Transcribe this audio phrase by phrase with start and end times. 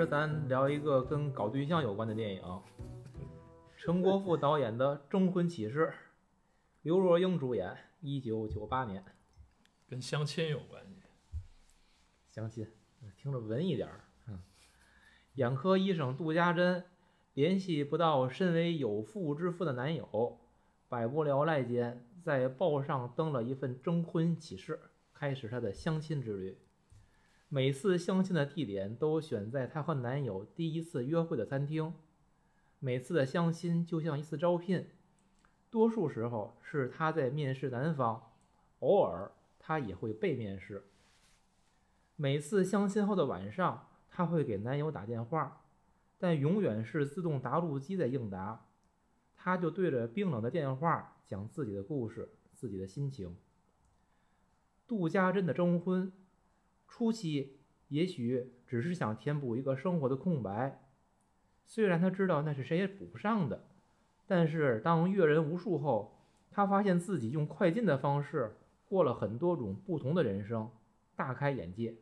[0.00, 2.42] 儿咱聊一个跟搞对象有关的电影，
[3.76, 5.86] 陈国富导演的《征婚启事》，
[6.82, 9.04] 刘若英主演，一九九八年。
[9.88, 11.02] 跟相亲有关系。
[12.30, 12.66] 相亲，
[13.16, 14.04] 听着文艺点儿。
[14.28, 14.40] 嗯，
[15.34, 16.84] 眼科医生杜家珍
[17.34, 20.38] 联系不到身为有妇之夫的男友，
[20.88, 24.80] 百无聊赖间，在报上登了一份征婚启事，
[25.12, 26.56] 开始她的相亲之旅。
[27.52, 31.92] 每次相亲的地点都选在她和男友第一次约会的餐厅。
[32.78, 34.86] 每次的相亲就像一次招聘，
[35.68, 38.30] 多数时候是她在面试男方，
[38.78, 40.84] 偶尔她也会被面试。
[42.14, 45.64] 每次相亲后的晚上，她会给男友打电话，
[46.18, 48.68] 但永远是自动答录机在应答。
[49.34, 53.36] 她就对着冰冷的电话讲自己的故事，自己的心情。
[54.86, 56.12] 杜家珍的征婚，
[56.90, 57.56] 初期
[57.88, 60.82] 也许只是想填补一个生活的空白，
[61.64, 63.64] 虽然她知道那是谁也补不上的，
[64.26, 66.18] 但是当阅人无数后，
[66.50, 70.68] 她发现自己用快进的方式过了很多种不同的人生，
[71.14, 71.96] 大开眼界。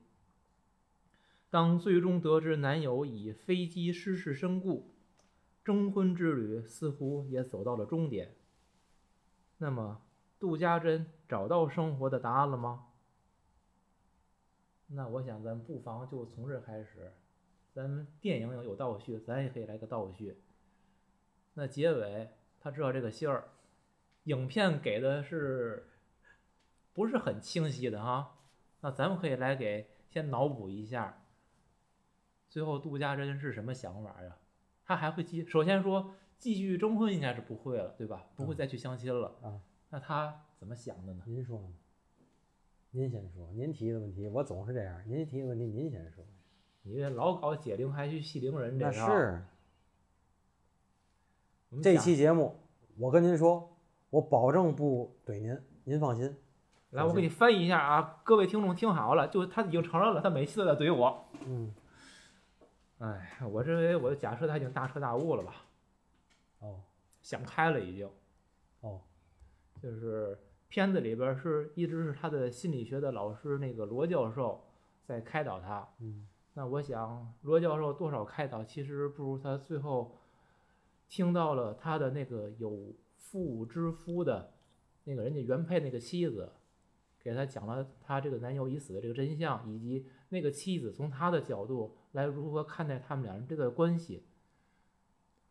[1.51, 4.95] 当最终得知男友以飞机失事身故，
[5.63, 8.35] 征婚之旅似乎也走到了终点。
[9.59, 10.03] 那么，
[10.41, 12.87] 杜家珍找到生活的答案了吗？
[14.89, 17.13] 那我想咱不妨就从这儿开始，
[17.73, 20.43] 咱们电影有倒叙，咱也可以来个倒叙。
[21.55, 23.51] 那结尾他知道这个信儿，
[24.25, 25.91] 影片给的是
[26.93, 28.39] 不是很清晰的哈？
[28.81, 31.23] 那咱们可以来给先脑补一下。
[32.49, 34.39] 最后杜家珍是什么想法呀？
[34.85, 38.25] 他还会继首先说继续征婚应该是不会了，对吧？
[38.35, 39.37] 不会再去相亲了。
[39.43, 41.23] 啊，那他怎么想的呢？
[41.27, 41.69] 您说呢？
[42.91, 46.25] 您先说，您提的问题我总是这样，您提的问题您先说。
[46.83, 49.43] 你这老搞解铃还须系铃人，这是
[51.83, 52.57] 这期节目，
[52.97, 53.77] 我跟您说，
[54.09, 56.35] 我保证不怼您，您放心。
[56.91, 61.27] 来，我给你翻译一下啊，各位听众听好了，就他已经承认了，他每次都在怼我。
[61.45, 61.75] 嗯，
[62.99, 65.67] 哎，我认为我的假设他已经大彻大悟了吧，
[66.61, 66.81] 哦
[67.21, 68.09] 想开了已经。
[68.81, 69.03] 哦，
[69.83, 74.65] 就是片子里边是一直是他的心理学的老师那个罗教授
[75.05, 75.89] 在开导他。
[76.01, 80.17] 嗯那我想罗教授多少开导，其实不如他最后
[81.09, 84.55] 听到了他的那个有妇之夫的
[85.05, 86.51] 那个人家原配那个妻子，
[87.21, 94.25] 给他讲了他这个男友已死的这个真相，以及那个妻子从他的角度来如何看待他们两人这个关系，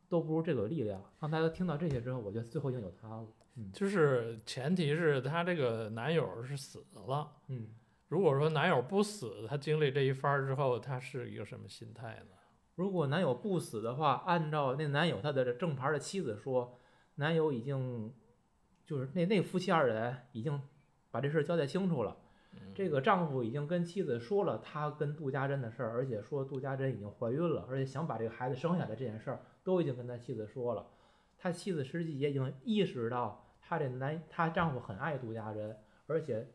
[0.09, 1.01] 都不如这个有力量。
[1.19, 3.27] 当大家听到这些之后，我觉得最后已经有他了。
[3.57, 7.31] 嗯就是前提是她这个男友是死了。
[7.47, 7.67] 嗯。
[8.07, 12.37] 如果说男友不死，她经历这一番之后，他是一个什么心态呢？
[12.75, 16.79] 如果男友不死的话，按照那男友他的正牌的妻子说，
[17.15, 18.13] 男友已经
[18.85, 20.61] 就是那那夫妻二人已经
[21.11, 22.15] 把这事儿交代清楚了。
[22.73, 30.87] 这个丈夫已经跟妻子说了他跟杜家珍的事儿，而且说杜家珍已经怀孕了，而且想把这个孩子生下来这件事儿都已经跟他妻子说了。
[31.37, 36.47] 他妻子实际也已经意识到她这男她丈夫很爱杜家珍，而且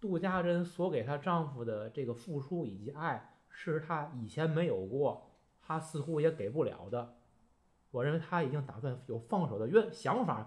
[0.00, 5.26] 杜家珍所给她丈夫的这个付出以及爱是她以前没有过。
[5.60, 7.16] 她似乎也给不了的。
[7.90, 10.46] 我认为她已经打算有放手的愿想法，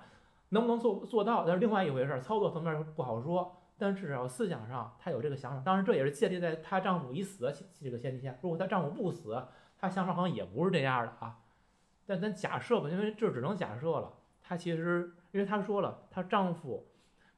[0.49, 3.57] 能不能做做到那是另外一回事，操作层面不好说。
[3.77, 8.37] 但至少思想上她有这个想法，当然这也是建立在她丈夫已死的这个前提下。
[8.41, 9.45] 如果她丈夫不死，
[9.77, 11.39] 她想法可能也不是这样的啊。
[12.05, 14.13] 但咱假设吧，因为这只能假设了。
[14.41, 16.87] 她其实因为她说了，她丈夫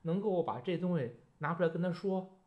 [0.04, 2.38] 能够把这东西拿出来跟她说，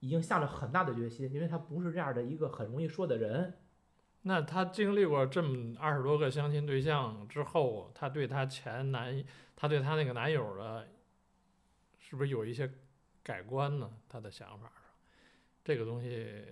[0.00, 3.54] 已经下了很大的决心，因为他不是这样的一个很容易说的人。
[4.22, 9.24] 那她经历过这么二十多个相亲对象之后，她对她前男，
[9.54, 10.88] 她对她那个男友的，
[12.00, 12.68] 是不是有一些
[13.22, 13.88] 改观呢？
[14.08, 14.92] 她的想法上，
[15.64, 16.44] 这个东西，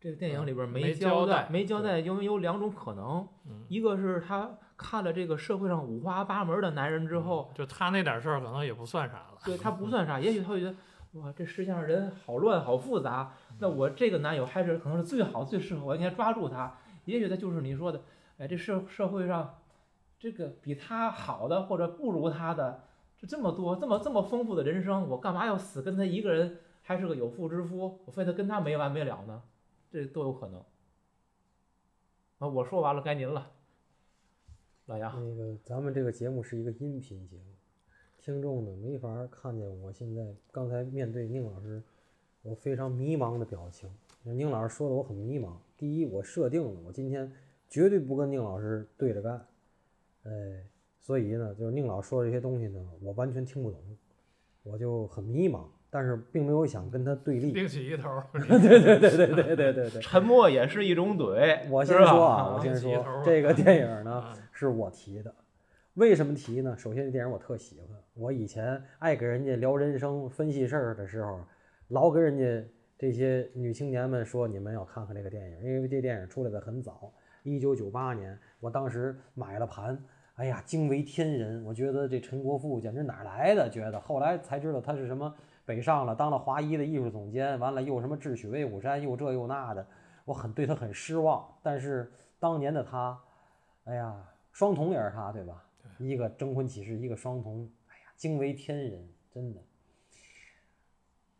[0.00, 9.38] 这个电影里边嗯没交交代没交代，因为有两种可能，嗯，一个是她看了这个社会上五花八门的男人之后，就他那点事儿可能也不算啥了。
[9.44, 10.74] 对他不算啥，也许他会觉得，
[11.20, 16.78] 哇，这世界上人好乱好复杂，那我这个男友还是可能是最好最适合我，应该抓住他。
[17.06, 18.02] 也许他就是你说的，
[18.38, 19.58] 哎，这社社会上，
[20.18, 22.84] 这个比他好的或者不如他的，
[23.16, 29.42] 这这么多，这么这么丰富的人生，我干嘛要死跟他一个人，还是个有妇之夫，我非得跟他没完没了呢？
[29.90, 30.60] 这都有可能。
[32.38, 33.52] 啊，我说完了，该您了，
[34.88, 37.42] 那个咱们这个节目是一个音频节目，
[38.16, 41.82] 听众呢没法看见我现在刚才面对宁老师
[42.42, 43.90] 我非常迷茫的表情。
[44.22, 47.32] 宁老师说的我很迷茫，第一，我设定了我今天
[47.68, 49.44] 绝对不跟宁老师对着干，
[50.22, 50.64] 哎，
[51.00, 53.80] 所以呢，就是宁老师说这些东西呢，我完全听不懂，
[54.62, 57.52] 我就很迷茫，但是并没有想跟他对立。
[57.52, 60.00] 另起一头， 对对对对对对对对。
[60.00, 61.58] 沉默也是一种怼。
[61.70, 65.34] 我先说啊，我啊先说这个电影呢啊是我提的，
[65.94, 66.76] 为什么提呢？
[66.76, 71.40] 首先这电影我特喜欢，我以前爱跟人家聊人生、分析事儿的时候，
[71.88, 72.68] 老跟人家
[72.98, 77.12] 这些女青年们说你们要看看这个电影，因为这电影出来的很早，
[77.42, 79.98] 一九九八年，我当时买了盘。
[80.36, 81.64] 哎呀，惊为天人！
[81.64, 83.70] 我觉得这陈国富简直哪儿来的？
[83.70, 85.34] 觉得后来才知道他是什么
[85.66, 89.86] 北上了，当了华谊的艺术总监，完了又什么智取威虎山，又这又那的，
[90.24, 91.44] 我很对他很失望。
[91.62, 93.20] 但是当年的他，
[93.84, 94.14] 哎呀，
[94.52, 95.62] 双瞳也是他，对吧？
[95.98, 99.60] 一个征婚启事，一个双瞳，哎呀，惊为天人，真的。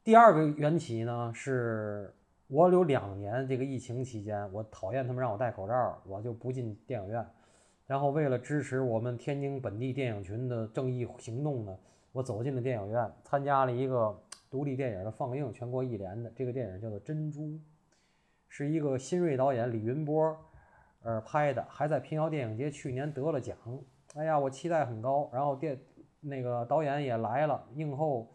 [0.02, 2.12] 第二个缘起呢，是
[2.48, 7.24] 我有两年这个疫情期间，我讨厌他们让我戴口罩，我就不进电影院。
[7.86, 11.78] 然后为了支持我们天津本地电影群的正义行动呢，
[12.16, 14.18] 我走进了电影院，参加了一个
[14.48, 16.32] 独立电影的放映，全国一联的。
[16.34, 17.42] 这个电影叫做《珍珠》，
[18.48, 20.34] 是一个新锐导演李云波
[21.02, 23.54] 呃拍的，还在平遥电影节去年得了奖。
[24.14, 25.28] 哎呀，我期待很高。
[25.30, 25.78] 然后电
[26.20, 28.26] 那个导演也来了，映后，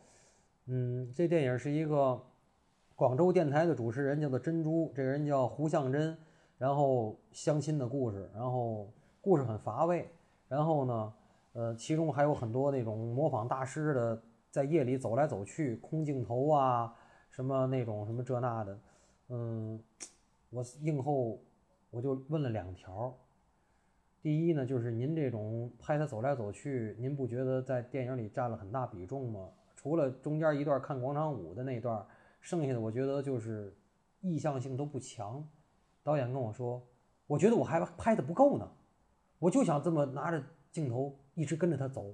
[0.67, 2.21] 嗯，这电影是一个
[2.95, 6.15] 广州电台的主持人，叫做珍珠，这个人叫胡向真，
[6.59, 10.07] 然后相亲的故事，然后故事很乏味，
[10.47, 11.13] 然后呢，
[11.53, 16.95] 呃，其中还有很多那种模仿大师的，在夜里走来走去，空镜头啊，
[17.29, 18.79] 什么那种什么这那的，
[19.29, 19.83] 嗯，
[20.49, 21.39] 我映后
[21.89, 23.13] 我就问了两条，
[24.21, 29.49] 第一呢，就是您这种拍他走来走去，您不觉得在电影里占了很大比重吗？
[29.75, 32.05] 除了中间一段看广场舞的那段，
[32.39, 33.75] 剩下的我觉得就是
[34.21, 35.45] 意向性都不强。
[36.03, 36.81] 导演跟我说，
[37.27, 38.71] 我觉得我还拍的不够呢，
[39.39, 42.13] 我就想这么拿着镜头一直跟着他走。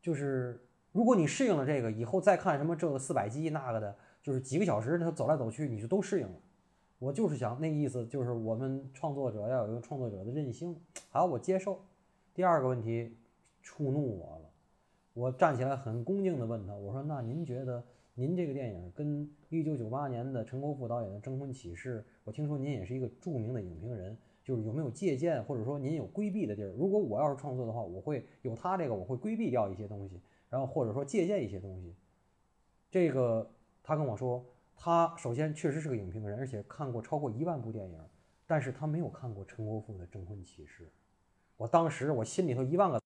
[0.00, 6.34] 就是如果你适应了这个，以后再看什么这个四百集那个的，就是几个小时他走来走去，你就都适应了。
[6.98, 10.78] 我就是想那意思，就是我们创作者要有一个创作者的韧性。
[11.08, 11.80] 好，我接受。
[12.34, 13.16] 第二个问题
[13.62, 14.50] 触怒我了，
[15.14, 17.82] 我站起来很恭敬地问他，我说：“那您觉得
[18.14, 26.72] 您这个电影跟一九九八年的陈国富导演的《征婚启事》，我听说您也是一个著名的影评人，就是有没有借鉴或者说您有规避的地儿？
[26.72, 31.94] 如果我要是创作的话，我会有他这个，我会规避掉一些东西，然后或者说借鉴一些东西。
[32.90, 33.48] 这个
[33.82, 34.44] 他跟我说，
[34.74, 37.98] 他首先确实是个影评人，而且看过超过一万部电影，
[38.46, 40.84] 但是他没有看过陈国富的《征婚启事》。
[41.56, 43.00] 我当时我心里头一万个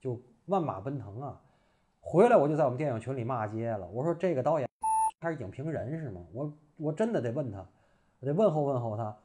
[0.00, 1.40] 就万马奔腾啊！
[2.00, 4.68] 回来我就在我们电影群里骂街了，我说这个导演
[5.20, 6.26] 他是影评人是吗？
[6.32, 7.64] 我我真的得问他，
[8.18, 9.16] 我得问候问候他。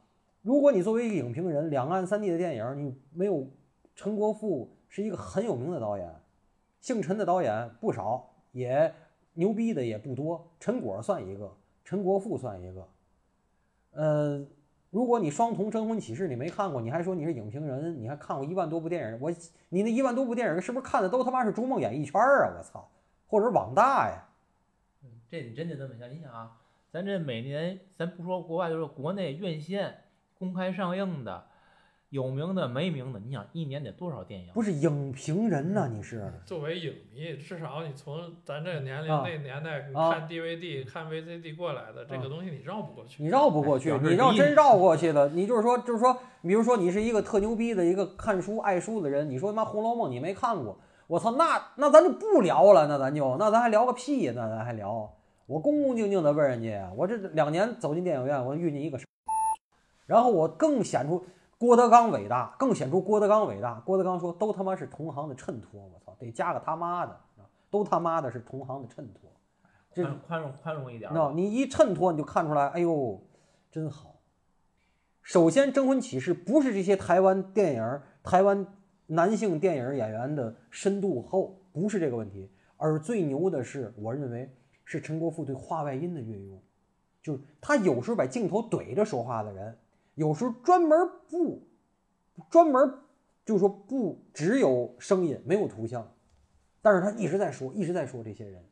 [0.47, 3.45] 如果你作为一个影评人，两岸三地的电影你没有
[3.93, 6.09] 陈国富是一个很有名的导演，
[6.79, 8.93] 姓陈的导演不少，也
[9.33, 11.53] 牛逼的也不多，陈果算一个，
[11.83, 12.87] 陈国富算一个。
[13.91, 14.47] 呃，
[14.89, 19.29] 如果你《双瞳征婚启事》你没看过，你还说你是影评人，你还看过一万多部电影，我
[19.67, 22.55] 你那一万多部电影是不是看的都他妈是逐梦演艺圈啊？
[22.57, 22.89] 我操，
[23.27, 24.23] 或者网大呀？
[25.29, 26.57] 这你真得这么想，你想啊，
[26.89, 29.93] 咱这每年咱不说国外，就是国内院线
[30.37, 31.45] 公开上映的，
[32.09, 34.51] 有名的没名的，你想一年得多少电影？
[34.53, 43.21] 不是影评人呐，你是作为影迷，至少你从咱这个年龄、啊那年代，看 DVD、看 VCD 过来的，这个东西你绕不过去。
[43.21, 54.33] 你绕不过去表，示你要真绕过去了，你就是说，就是说，比如说你是一个特牛逼的一个看书爱书的人，你说他妈《红楼梦》你没看过，我操，那那咱就不聊了，那咱就那咱还聊个屁呀？
[54.35, 55.13] 那咱还聊？
[55.45, 58.99] 我恭恭敬敬的问人家，我这两年走进电影院，我遇见一个，
[60.07, 61.23] 然后我更显出
[61.59, 63.79] 郭德纲伟大，更显出郭德纲伟大。
[63.81, 67.19] 郭德纲说，都他妈是同行的衬托，我操，得加个他妈的，
[67.69, 69.29] 都他妈的是同行的衬托。
[69.93, 71.13] 这宽宽容宽容一点儿。
[71.13, 73.21] 那你一衬托，你就看出来，哎呦，
[73.71, 74.15] 真好。
[75.21, 78.65] 首先，《征婚启事》不是这些台湾电影儿、台湾
[79.07, 84.49] 男性电影演员的深度厚，不是这个问题，而最牛的是，我认为
[84.85, 86.61] 是陈国富对话外音的运用，
[87.21, 89.77] 就是他有时候把镜头怼着说话的人，
[90.17, 91.61] 有时候专门不，
[92.49, 92.99] 专门
[93.45, 96.11] 就说不只有声音没有图像，
[96.81, 98.65] 但是他一直在说，一直在说这些人。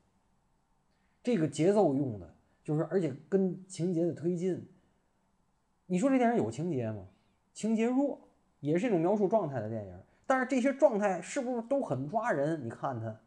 [1.22, 4.68] 这个节奏用的，就是而且跟情节的推进。
[5.86, 7.08] 你说这电影有情节吗？
[7.54, 8.28] 情节弱，
[8.60, 10.00] 也是一种描述状态的电影。
[10.26, 12.66] 但是这些状态是不是都很抓人？
[12.66, 13.22] 你看它，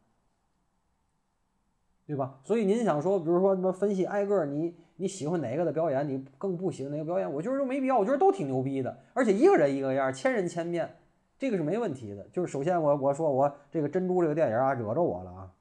[2.04, 2.40] 对吧？
[2.42, 10.93] 所以您想说，比如说什么分析挨个，你你喜欢哪个的表演，你更不喜欢哪个表演，我觉得都没必要，我觉得都挺牛逼的，而且一个人一个样，千人千面，
[11.38, 12.28] 这个是没问题的。
[12.31, 15.55] 就是首先我我说我这个珍珠这个电影啊惹着我了啊，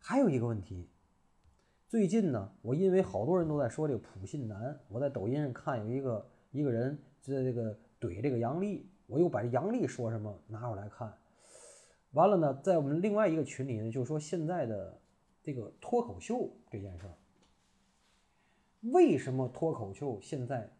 [0.00, 0.88] 还有一个问题，
[1.86, 11.12] 最近呢，我因为好多人都在说这个普信男，我在抖音上看有一个一个人在这个怼这个杨笠，我又把这杨笠说什么拿出来看，
[12.10, 14.98] 完了呢，在我们另外一个群里呢，就说现在的
[15.44, 17.14] 这个脱口秀这件事儿，
[18.80, 20.70] 为什么脱口秀现在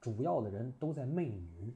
[0.00, 1.74] 主要的人都在媚女？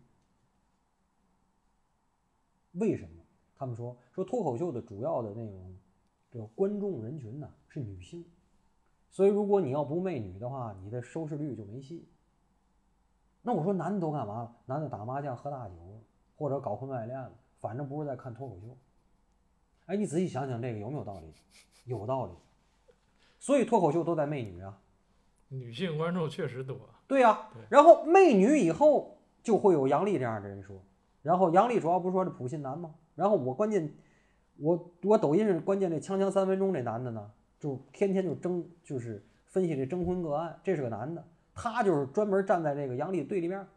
[2.73, 3.23] 为什么？
[3.55, 5.77] 他们说说脱口秀的主要的那种
[6.31, 8.25] 这个观众人群呢是女性，
[9.11, 12.09] 所以如果你要不媚女的话，你的收视率就没戏。
[13.43, 14.57] 那我说男的都干嘛了？
[14.67, 15.75] 男的打麻将、喝大酒，
[16.37, 18.77] 或者搞婚外恋了，反正不是在看脱口秀。
[19.87, 21.33] 哎，你仔细想想这个有没有道理？
[21.85, 22.33] 有道理。
[23.39, 24.82] 所以脱口秀都在媚女啊。
[25.53, 30.83] 女性观众确实多，对呀、对然后媚女以后就会有杨笠这样的人说，
[31.21, 32.95] 然后杨笠主要不是说这普信男吗？
[33.15, 33.95] 然后我关键，
[34.57, 37.31] 我我抖音上关键这锵锵三分钟这男的呢，
[37.61, 41.23] 就天天就争，就是分析这征婚个案，这是个男的，
[41.55, 43.69] 他就是专门站在这个杨笠对立面儿，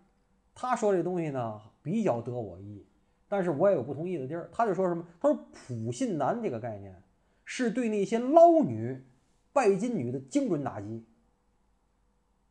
[0.54, 2.86] 他说这东西呢比较得我意，
[3.28, 5.06] 但是我也有不同意的地儿，他就说什么？
[5.20, 7.04] 他说普信男这个概念
[7.44, 9.04] 是对那些捞女、
[9.52, 11.06] 拜金女的精准打击。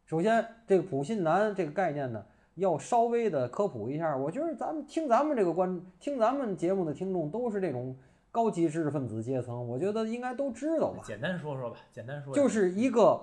[0.06, 2.22] 首先，这个普信男这个概念呢，
[2.56, 4.14] 要稍微的科普一下。
[4.14, 7.96] 我觉得咱们听咱们这个观听咱们节目的听众都是这种
[8.30, 11.02] 高级知识分子阶层，我觉得应该都知道吧。
[11.04, 13.18] 简单说说吧，简单说就是一个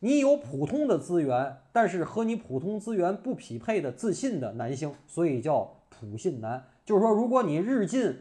[0.00, 6.62] 你有普通的资源，但是和你普通资源不匹配的自信的男性，所以叫普信男。
[6.84, 8.20] 就是说，如果你日进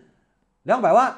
[0.64, 1.14] 两百万，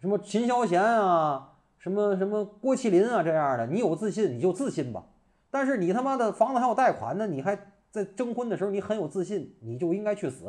[0.00, 5.04] 什么秦霄贤啊，什么什么郭麒麟啊这样的，你有自信你就自信吧。
[5.52, 10.46] 但是你他妈的房子还有贷款呢，你还在征婚的时候你很有自信，你就应该去死。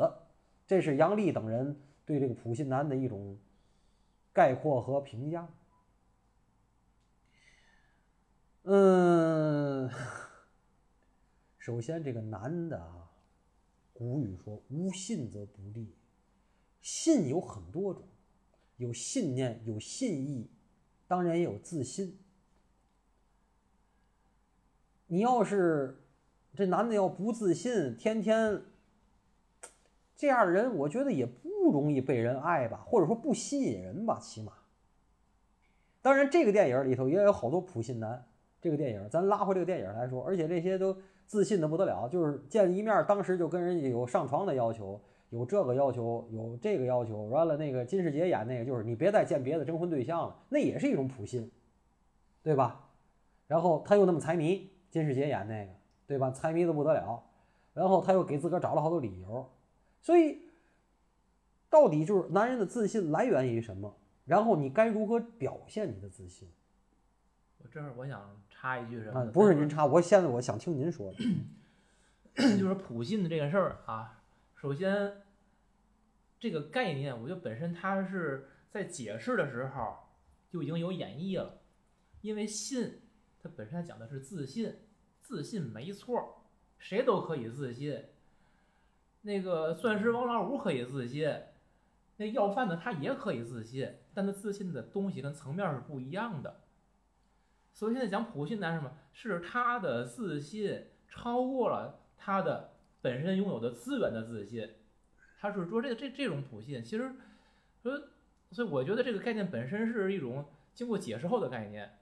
[0.66, 3.38] 这是杨笠等人对这个普信男的一种
[4.32, 5.46] 概括和评价。
[8.62, 9.90] 嗯，
[11.58, 13.10] 首先这个男的啊，
[13.92, 15.94] 古语说“无信则不立”，
[16.80, 18.08] 信有很多种，
[18.78, 20.50] 有信念，有信义，
[21.06, 22.18] 当然也有自信。
[25.14, 26.02] 你要是
[26.56, 28.60] 这男的要不自信，天天
[30.16, 34.52] 这样的人，我觉得也不容易被人爱吧，或者说不吸引人吧，起码。
[36.02, 38.26] 当然，这个电影里头也有好多普信男。
[38.60, 47.22] 这个电影，咱拉回这个电影来说，而且这些都自信的不得了，就是见一面，当时就跟人家有上床的要求，有这个要求，有这个要求。
[47.26, 51.48] 完了，那个金世杰演那个，就是你别再见别的征婚对象了，那也是一种普信，
[52.42, 52.90] 对吧？
[53.46, 55.72] 然后他又那么财迷，金世杰演那个，
[56.06, 56.30] 对吧？
[56.30, 57.20] 财迷的不得了，
[57.72, 59.50] 然后他又给自个儿找了好多理由，
[60.00, 60.42] 所以
[61.68, 63.98] 到底就是男人的自信来源于什么？
[64.24, 66.48] 然后你该如何表现你的自信？
[67.58, 71.18] 我这儿我想插一句什么不是您插，我现在我想听您说的。
[72.56, 74.22] 就是普信的这个事儿啊，
[74.54, 75.22] 首先
[76.38, 79.96] 这个概念，我觉得本身它是在解释的时候
[80.48, 81.58] 就已经有演绎了，
[82.20, 83.00] 因为信
[83.42, 84.74] 它本身讲的是自信，
[85.24, 86.44] 自信没错，
[86.78, 88.04] 谁都可以自信。
[89.22, 91.26] 那个钻石王老五可以自信，
[92.18, 96.60] 那要饭的他也可以自信，但他自信的东西跟层面是不一样的。
[97.72, 98.92] 所以现在讲普信男什么？
[99.14, 104.68] 是他的自信超过了他的本身拥有的资源的自信，
[105.40, 107.10] 他是说这这这种普信，其实
[107.82, 107.98] 说，
[108.50, 111.98] 所以我觉得这个概念本身是一种经过解释后的概念。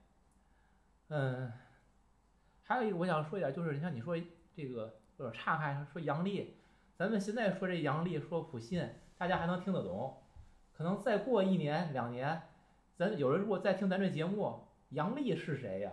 [1.09, 1.52] 嗯，
[2.73, 4.17] 还有一个我想说一点，就是你像你说
[4.55, 6.55] 这个有点岔开，说杨笠，
[6.97, 8.88] 咱们现在说这杨笠说普信，
[9.19, 10.23] 大家还能听得懂，
[10.73, 12.41] 可能再过一年两年，
[12.97, 15.93] 咱有人如果再听咱这节目，杨笠是谁呀？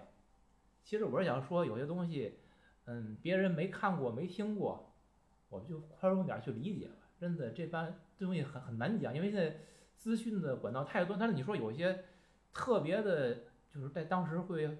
[0.85, 2.39] 其实我是想说，有些东西，
[2.85, 4.95] 嗯，别人没看过、没听过，
[5.49, 6.93] 我们就宽容点去理解吧。
[7.19, 9.57] 真的，这般这东西很很难讲，因为现在
[9.97, 11.17] 资讯的管道太多。
[11.19, 12.05] 但是你说有些
[12.53, 13.35] 特别的，
[13.69, 14.77] 就是在当时会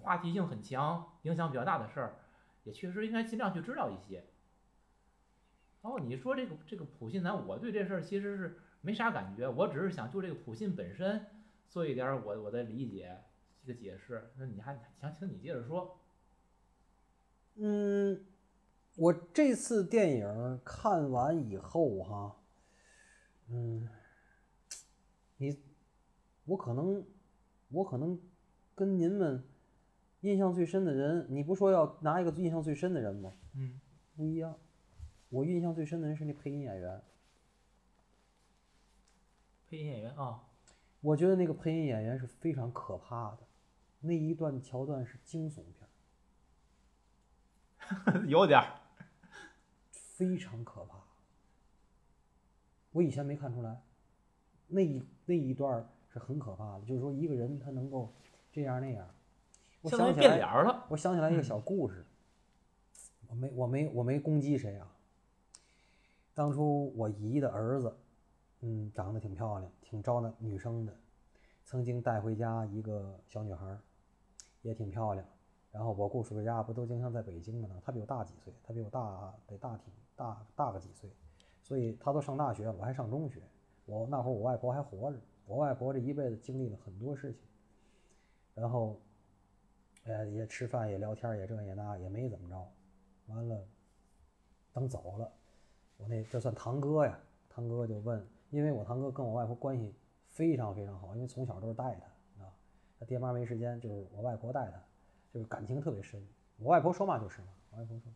[0.00, 2.16] 话题性很强、影响比较大的事儿，
[2.64, 4.24] 也确实应该尽量去知道一些。
[5.82, 11.24] 然后你说这个这个普信男，我对这事儿其实是没啥感觉，我只是想就这个普信本身
[11.68, 13.16] 做一点我我的理解。
[13.60, 16.00] 这个解释，那你还想请你接着说？
[17.56, 18.24] 嗯，
[18.96, 22.36] 我这次电影看完以后哈，
[23.50, 23.86] 嗯，
[25.36, 25.62] 你，
[26.46, 27.04] 我可能，
[27.68, 28.18] 我可能
[28.74, 29.44] 跟您们
[30.20, 33.32] 印象最深的人，你不说要拿一个印象最深的人吗？
[33.54, 33.80] 嗯，
[34.16, 34.58] 不一样，
[35.28, 37.02] 我印象最深的人是那配音演员。
[39.68, 40.42] 配音演员啊，
[41.00, 43.38] 我觉得那个配音演员是非常可怕的，
[44.00, 45.62] 那一段桥段是惊悚
[48.08, 48.80] 片， 有点儿。
[49.92, 50.98] 非常可怕。
[52.90, 53.80] 我以前没看出来，
[54.66, 58.12] 那一那一段是很可怕的，就是说一个人他能够
[58.50, 59.08] 这样那样。
[59.80, 60.86] 我相当于变想起来脸了。
[60.88, 62.04] 我想起来一个小故事，
[63.28, 64.90] 我没我没我没攻击谁啊。
[66.34, 67.96] 当初我姨的儿子，
[68.60, 70.94] 嗯，长得挺漂亮，挺招那女生的，
[71.64, 73.80] 曾经带回家一个小女孩儿，
[74.62, 75.26] 也挺漂亮。
[75.70, 77.80] 然后我姑叔叔家不都经常在北京的呢？
[77.84, 81.10] 他比我大几岁，她比我大得大挺大大个几岁，
[81.62, 83.42] 所以她都上大学了，我还上中学。
[83.84, 87.42] 我那会儿我外婆还活着，我外婆这一辈子经历了很多事情，
[88.54, 89.00] 然后
[90.08, 92.72] 呃，也吃饭也聊天也这也那也没怎么着，
[93.26, 93.68] 完了，
[94.72, 95.30] 等走了，
[95.98, 99.94] 我那这算堂哥呀，堂哥就问，因为我堂哥跟我外婆关系
[100.30, 102.56] 非常非常好，因为从小都是带他啊，
[102.98, 104.82] 他爹妈没时间，就是我外婆带他，
[105.30, 106.26] 就是感情特别深。
[106.56, 108.10] 我外婆说嘛就是嘛，我外婆说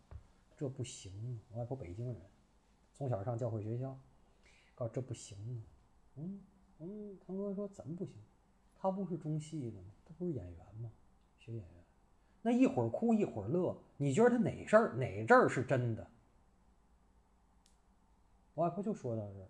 [0.57, 2.23] 这不行，我外婆北京人，
[2.95, 3.95] 从小上教会学校，
[4.75, 5.61] 告诉这不行啊，
[6.17, 6.41] 嗯
[6.79, 8.15] 嗯，堂哥说怎么不行？
[8.75, 9.93] 他不是中戏的吗？
[10.07, 10.91] 他不是演员吗？
[11.37, 11.82] 学演员。
[12.43, 16.07] 那一会儿哭一会儿乐，你觉得他哪事儿哪阵儿是真的？
[18.55, 19.49] 我外婆就说到这儿，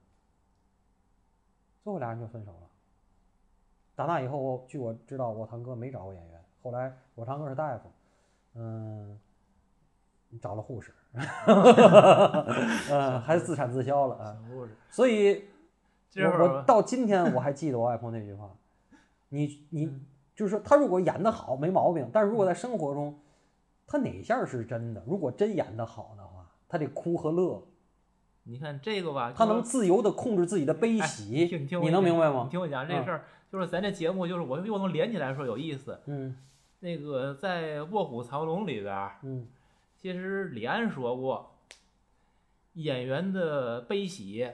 [1.82, 2.68] 最后俩人就分手了。
[3.94, 6.44] 打那以后，我据我知道，我堂哥没找过演员。
[6.62, 7.90] 后来我堂哥是大夫，
[8.54, 9.18] 嗯，
[10.40, 10.94] 找了护士，
[12.90, 14.38] 嗯，还自产自销了啊。
[14.90, 15.44] 所以，
[16.16, 18.55] 我我到今天我还记得我外婆那句话，
[19.31, 23.21] 你你嗯就是说他如果演得好没毛病，但是如果在生活中，
[23.87, 25.03] 他哪下是真的？
[25.07, 27.62] 如果真演得好的话，他得哭和乐，
[28.45, 32.51] 你看这个吧，他能自由的控制自己的悲哎喜，你你你能明白吗你？
[32.51, 36.01] 听我讲这嗯事儿，就是咱这节目，就是我又能连起来说有意思。
[36.07, 36.35] 嗯
[36.81, 39.47] 那个在《卧虎藏龙》里边儿，嗯
[39.97, 41.55] 其实李安说过，
[42.73, 44.51] 演员的悲喜，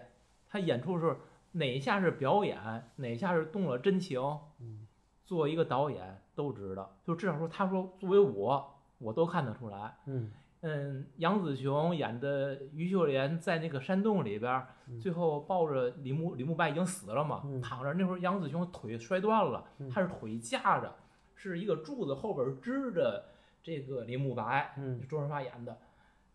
[0.47, 1.17] 他演出的时候
[1.53, 2.59] 哪下是表演，
[2.97, 4.21] 哪下是动了真情，
[4.61, 4.87] 嗯
[5.29, 6.97] 作为一个导演都知道。
[7.05, 9.95] 就至少说，他说作为我，我都看得出来。
[10.07, 14.67] 嗯嗯，杨紫琼演的于秀莲在那个山洞里边
[15.01, 17.93] 最后抱着李慕李慕白已经死了嘛，嗯躺着。
[17.93, 20.97] 那会儿杨紫琼腿摔断了，嗯她是腿架着，
[21.35, 23.27] 是一个柱子后边支着
[23.63, 25.79] 这个李慕白，嗯周润发演的。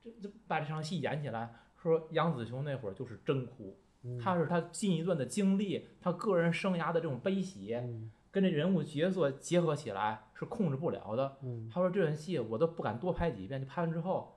[0.03, 11.37] 这这把这场戏演起来，说杨紫琼那会儿就是真哭，嗯，她是她近一段的经历，她个人生涯的这种悲喜，嗯跟这人物角色结合起来是控制不了的。
[11.43, 14.33] 嗯他说这段戏我都不敢多拍几遍，就拍完之后，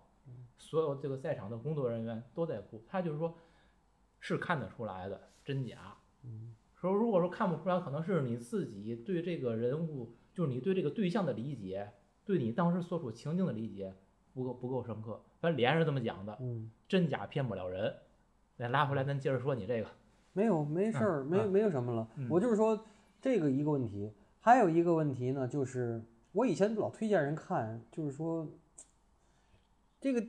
[0.58, 2.84] 所有这个在场的工作人员都在哭。
[2.86, 3.34] 他就是说，
[4.20, 5.96] 是看得出来的真假。
[6.24, 11.90] 嗯说如果说看不出来，可能是你自己对这个人物，就是你对这个对象的理解，
[12.26, 13.94] 对你当时所处情境的理解
[14.34, 15.22] 不够不够深刻。
[15.40, 17.94] 反正李安是这么讲的，嗯，真假骗不了人。
[18.58, 19.88] 那拉回来，咱接着说你这个，
[20.34, 22.06] 没有没事儿，没嗯没有什么了。
[22.16, 22.78] 嗯我就是说
[23.26, 28.48] 这个一个问题，还有一个问题呢，就是我以前老推荐人看，就是说
[30.00, 30.24] 这个，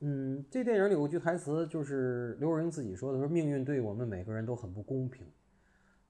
[0.00, 5.26] 嗯，这电影里有句台词，就是刘若英自己说的，说命运对我们每个人都很不公平，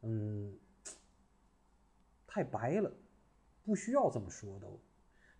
[0.02, 0.56] 嗯，
[2.24, 2.88] 太白了，
[3.64, 4.78] 不需要这么说都。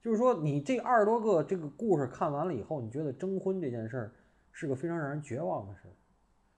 [0.02, 4.12] 就是说，你这二十多个这个故事看完了以后，你觉得征婚这件事儿
[4.50, 5.94] 是个非常让人绝望的事儿。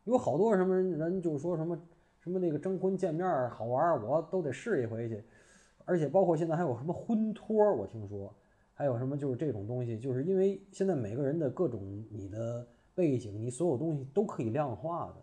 [0.05, 1.79] 有好多什么人就说什么
[2.21, 5.25] 什么那个征婚见面好玩，我都得试一回去。
[5.85, 8.35] 而且包括现在还有什么婚托，我听说
[8.75, 15.15] 还有什么就是这种东西，就是因为现在每个人的各种你的背景，你所有东西都可以量化的。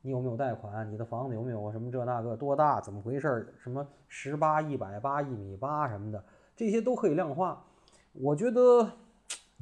[0.00, 0.90] 你有没有贷款？
[0.90, 2.78] 你的房子有没有什么这那个多大？
[2.80, 3.54] 怎么回事？
[3.58, 6.22] 什么十八、一百八、一米八什么的，
[6.54, 7.64] 这些都可以量化。
[8.12, 8.86] 我觉得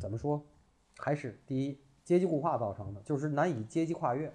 [0.01, 0.45] 怎么说，
[0.99, 4.33] 还是第一阶级固化造成的，就是难以阶级跨越，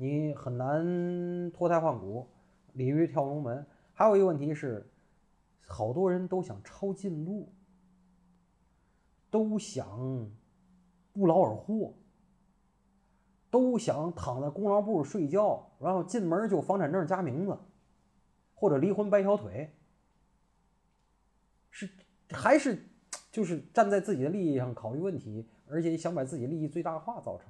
[0.00, 2.28] 你很难脱胎换骨，
[2.74, 3.66] 鲤鱼跳龙门。
[3.92, 4.88] 还有一个问题是，
[5.66, 7.52] 好多人都想抄近路，
[9.28, 10.30] 都想
[11.12, 11.94] 不劳而获，
[13.50, 17.58] 都想躺在功劳簿睡觉，然后进门就房产证加名字，
[18.54, 19.74] 或者离婚掰条腿，
[21.70, 21.90] 是
[22.30, 22.88] 还是
[23.32, 27.48] 就是站在自己的利益上考虑问题，而且想把自己利益最大化造成。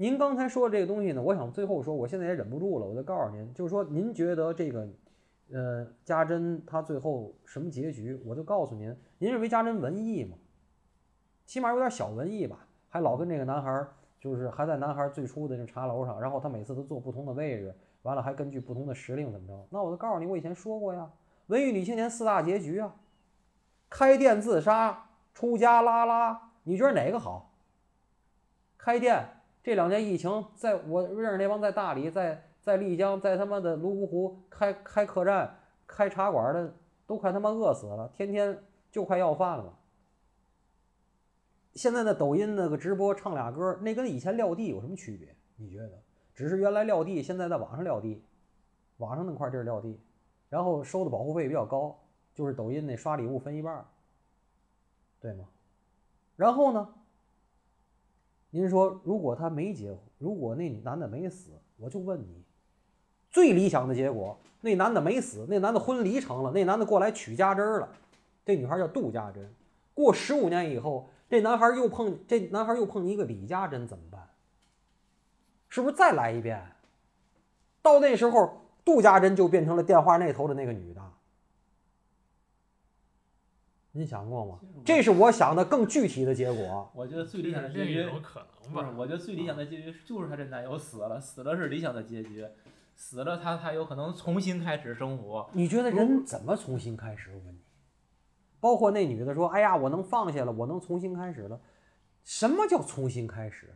[0.00, 4.88] 您刚才说的这个东西呢，我想最后说，我现在也忍不住了，我就告诉您，就是说，您觉得这个
[5.50, 10.36] 呃，家珍她最后什么结局，我就告诉您，您认为家珍文艺吗？
[11.46, 13.84] 起码有点小文艺吧，还老跟这个男孩，
[14.20, 19.66] 就是还在男孩最初的那茶楼上，然后他每次都坐不同的位置，完了还根据不同的时令怎么着？
[19.68, 21.10] 那我就告诉你，我以前说过呀，
[21.48, 22.94] 文艺女青年四大结局啊，
[23.90, 27.52] 开店自杀，出家拉拉，你觉得哪个好？
[28.76, 29.37] 开店
[29.68, 36.74] 这两年疫情，在我认识那帮在大理、在在丽江、在他妈的泸沽湖开开客栈、开茶馆的，
[37.06, 38.58] 都快他妈饿死了，天天
[38.90, 39.78] 就快要饭了。
[41.74, 45.36] 现在的抖音那个直播唱俩歌，那跟以前撂地有什么区别？
[45.56, 46.02] 你觉得？
[46.34, 48.24] 只是原来撂地，现在在网上撂地，
[48.96, 50.00] 网上那块地儿撂地，
[50.48, 51.94] 然后收的保护费比较高，
[52.34, 53.84] 就是抖音那刷礼物分一半，
[55.20, 55.44] 对吗？
[56.36, 56.94] 然后呢？
[58.50, 62.42] 您说，如果他没结婚，如果那男的没死，我就问你，
[63.30, 67.88] 最理想的结果，那男的没死，那男的婚离成了，那男的过来娶家珍了，
[68.44, 69.52] 这女孩叫杜家珍，
[69.92, 74.28] 过十五年以后，这男孩又碰这男孩又碰一个李家珍，怎么办？
[75.68, 76.62] 是不是再来一遍？
[77.82, 81.02] 到那时候，杜家珍就变成了电话那头的那个女的。
[83.92, 84.60] 您想过吗？
[84.84, 86.90] 这是我想的更具体的结果。
[86.94, 88.94] 我觉得最理想的结局有可能不是吧，？
[88.96, 92.46] 我觉得最理想的结局就是她这男友死了，死了是理想的结局，
[92.94, 95.48] 死了她才有可能重新开始生活。
[95.52, 97.30] 你觉得人怎么重新开始？
[97.32, 97.58] 我问你，
[98.60, 101.60] 包括那女的说：“哎呀，我能放下了，我能重新开始了。”
[102.24, 103.74] 什么叫重新开始？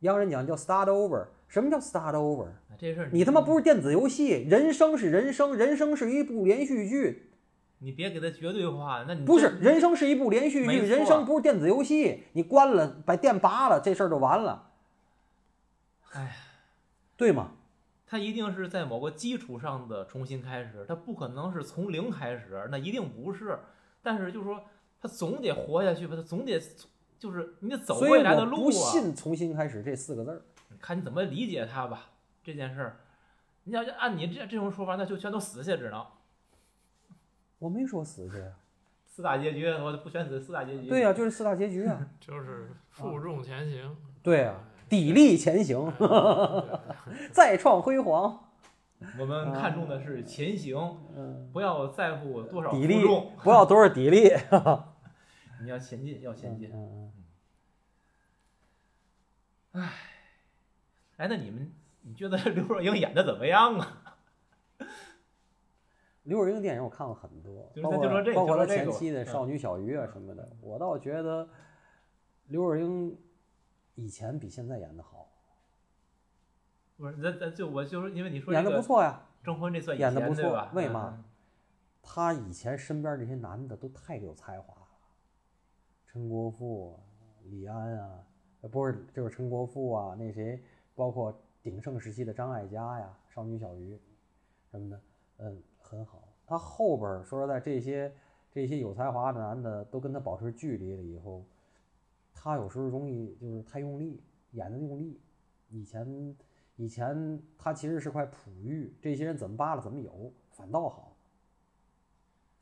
[0.00, 1.26] 洋人讲叫 start over。
[1.48, 2.46] 什么叫 start over？
[2.46, 7.25] 啊这事儿你他妈不是电子游戏，人生是人生，人生是一部连续剧，
[7.78, 14.70] 你别给他绝对化，那你不是人生是一部连续剧，人生不是电子游戏，你关了把电拔了，这事儿就完了，
[16.12, 16.36] 哎，
[17.16, 17.52] 对吗？
[18.08, 23.58] 他一定是在某个基础上的重新开始，他不可能是从零开始，那一定不是。
[24.00, 24.62] 但是就是说，
[25.00, 26.60] 他总得活下去吧，他总得
[27.18, 28.70] 就是你得走未来的路啊。
[28.70, 30.40] 信重新开始这四个字儿。
[30.80, 32.10] 看你怎么理解他吧，
[32.44, 33.00] 这件事儿。
[33.64, 36.06] 你要按你这这种说法，那就全都死去，只能
[37.58, 38.42] 我没说死去，
[39.06, 40.88] 四大结局，我不选死四大结局。
[40.88, 42.06] 对呀、就是四大结局啊。
[42.20, 43.96] 就是负重前行。
[44.22, 48.42] 对啊，砥砺前行， 哎再创辉煌。
[49.18, 50.76] 我们看重的是前行，
[51.14, 54.84] 嗯，不要在乎多少不要多少砥砺。
[55.62, 56.70] 你要前进，要前进。
[56.72, 57.12] 嗯
[61.18, 61.70] 哎，那你们
[62.02, 64.05] 你觉得刘若英演的怎么样啊？
[66.26, 71.48] 刘若英电影我看了很多，包括包括她前期的《嗯少女小鱼》啊什么的，我倒觉得
[72.48, 73.16] 刘若英
[73.94, 75.28] 以前比现在演的好，
[76.96, 79.22] 不是，咱咱就我就是因为你说演的不错呀。
[79.44, 80.72] 征婚这算演的不错吧？
[80.74, 81.24] 为嘛嗯？
[82.02, 84.88] 她以前身边这些男的都太有才华了，
[86.06, 86.98] 陈国富、
[87.44, 88.26] 李安啊，
[88.62, 90.60] 呃不是就是陈国富啊，那谁，
[90.96, 93.96] 包括鼎盛时期的张艾嘉呀、少女小鱼
[94.72, 95.00] 什么的，
[95.36, 96.22] 嗯，很好。
[96.46, 98.12] 他后边说实在，这些
[98.50, 101.44] 这些有才华的男的都跟他保持距离了以后，
[102.34, 104.22] 他有时候容易就是太用力，
[104.52, 105.20] 演的用力。
[105.68, 106.36] 以前
[106.76, 111.16] 以前他其实是块璞玉，这些人怎么扒拉怎么有，反倒好，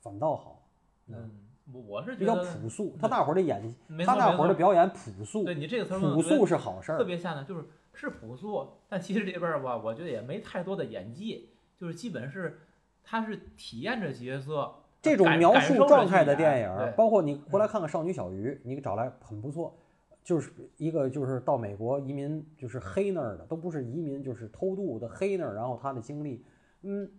[0.00, 0.66] 反倒好，
[1.08, 1.30] 嗯，
[1.72, 2.96] 我我是比较觉得朴素。
[2.98, 6.98] 他大伙儿的演，没他那错没错会儿的表演朴素，对你这个词儿朴素是好事儿。
[6.98, 12.60] 特别像呢，就是是朴素，但其实这边儿吧，我觉得也没太多的演技，就是基本是
[13.04, 19.76] 他是体验着角色，这种描述状态的电影儿，包括你回来看看《少女小鱼》，你找来很不错，
[20.24, 26.42] 就是一个就是到美国移民，就是黑那儿的，都不是移民，就是偷渡的黑那儿，然后他的经历，
[26.82, 27.10] 嗯，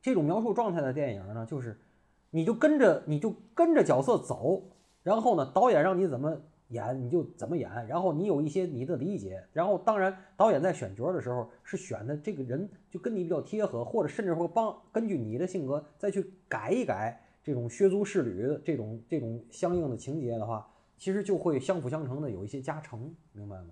[0.00, 1.78] 这种描述状态的电影儿呢，就是
[2.30, 4.62] 你就跟着你就跟着角色走，
[5.02, 23.66] 然后呢，导演让你怎么演你就怎么演，然后你有一些你的理解，然后当然导演在选角的时候是选的这个人就跟你比较贴合，或者甚至会帮根据你的性格再去改一改这种削足适履的这种这种相应的情节的话，其实就会相辅相成的有一些加成，明白吗？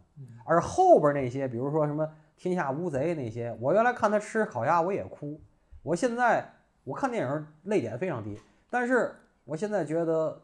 [0.44, 5.40] 而后边那些，比如说什么天下无贼那些，我原来看他吃烤鸭我也哭，
[5.82, 6.46] 我现在
[6.84, 10.42] 我看电影泪点非常低，但是我现在觉得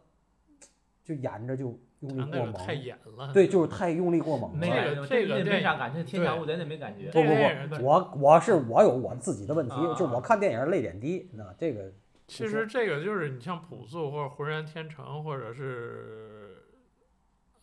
[1.05, 3.33] 就演着就用力过猛太猛，演了。
[3.33, 4.59] 对，就是太用力过猛了。
[4.59, 7.11] 没感觉，这个这电影没啥感觉，天下无贼那没感觉。
[7.11, 7.29] 不不
[7.77, 11.93] 不，我我是我有我自己的问题，啊就是我看电影泪点低，那这个
[12.27, 16.63] 其实这个就是你像朴素或者浑然天成，或者是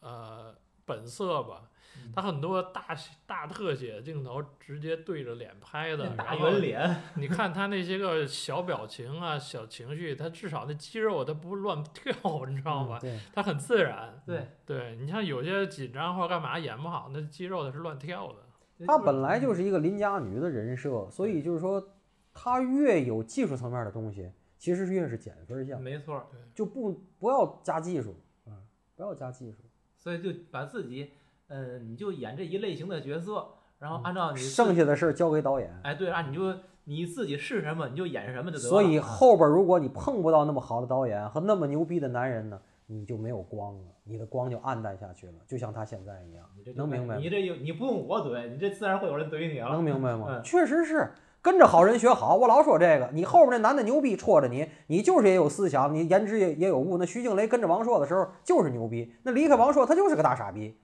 [0.01, 0.53] 呃
[0.85, 1.69] 本色吧，嗯
[2.13, 2.87] 他很多大
[3.25, 12.99] 大特写镜头直接对着脸拍的，大圆脸，你看他那些个小表情啊、小情绪，他至少那肌肉他不乱 跳，你知道吧？
[12.99, 14.21] 嗯对，他很自然。
[14.25, 18.85] 对，对你像有些紧张或者干嘛演不好，那肌肉它是乱跳的。
[18.85, 21.95] 他本来就是一个邻家女的人设，所以就是说，
[22.33, 28.15] 他越有技术层面的东西，其实是越是减分项，没错儿，就不不要加技术
[28.45, 28.59] 啊，
[28.95, 29.59] 不要加技术，
[29.97, 31.11] 所以就把自己，
[31.47, 33.45] 嗯，你就演这一类型的角色，
[33.79, 35.69] 然后按照你剩下的事儿交给导演。
[35.83, 36.53] 哎，对啊，你就
[36.85, 38.69] 你自己是什么你就演什么就得了。
[38.69, 46.45] 所以啊后边如果你碰不到那么好的导演和那么牛逼的男人呢，你就没有光了，你的光就暗淡下去了，就像他现在一样。
[46.57, 49.69] 你这能明白吗你这有你不用我怼，你这自然会有人怼你了。
[49.69, 50.27] 能明白吗？
[50.29, 52.35] 嗯确实是跟着好人学好。
[52.35, 56.97] 我老说这个，你后边那男的牛逼戳着你，你就是也有思想，你颜值也也有物。
[56.97, 60.75] 那徐静蕾跟着王朔的时候就是牛逼，那离开王朔他就是个大傻逼，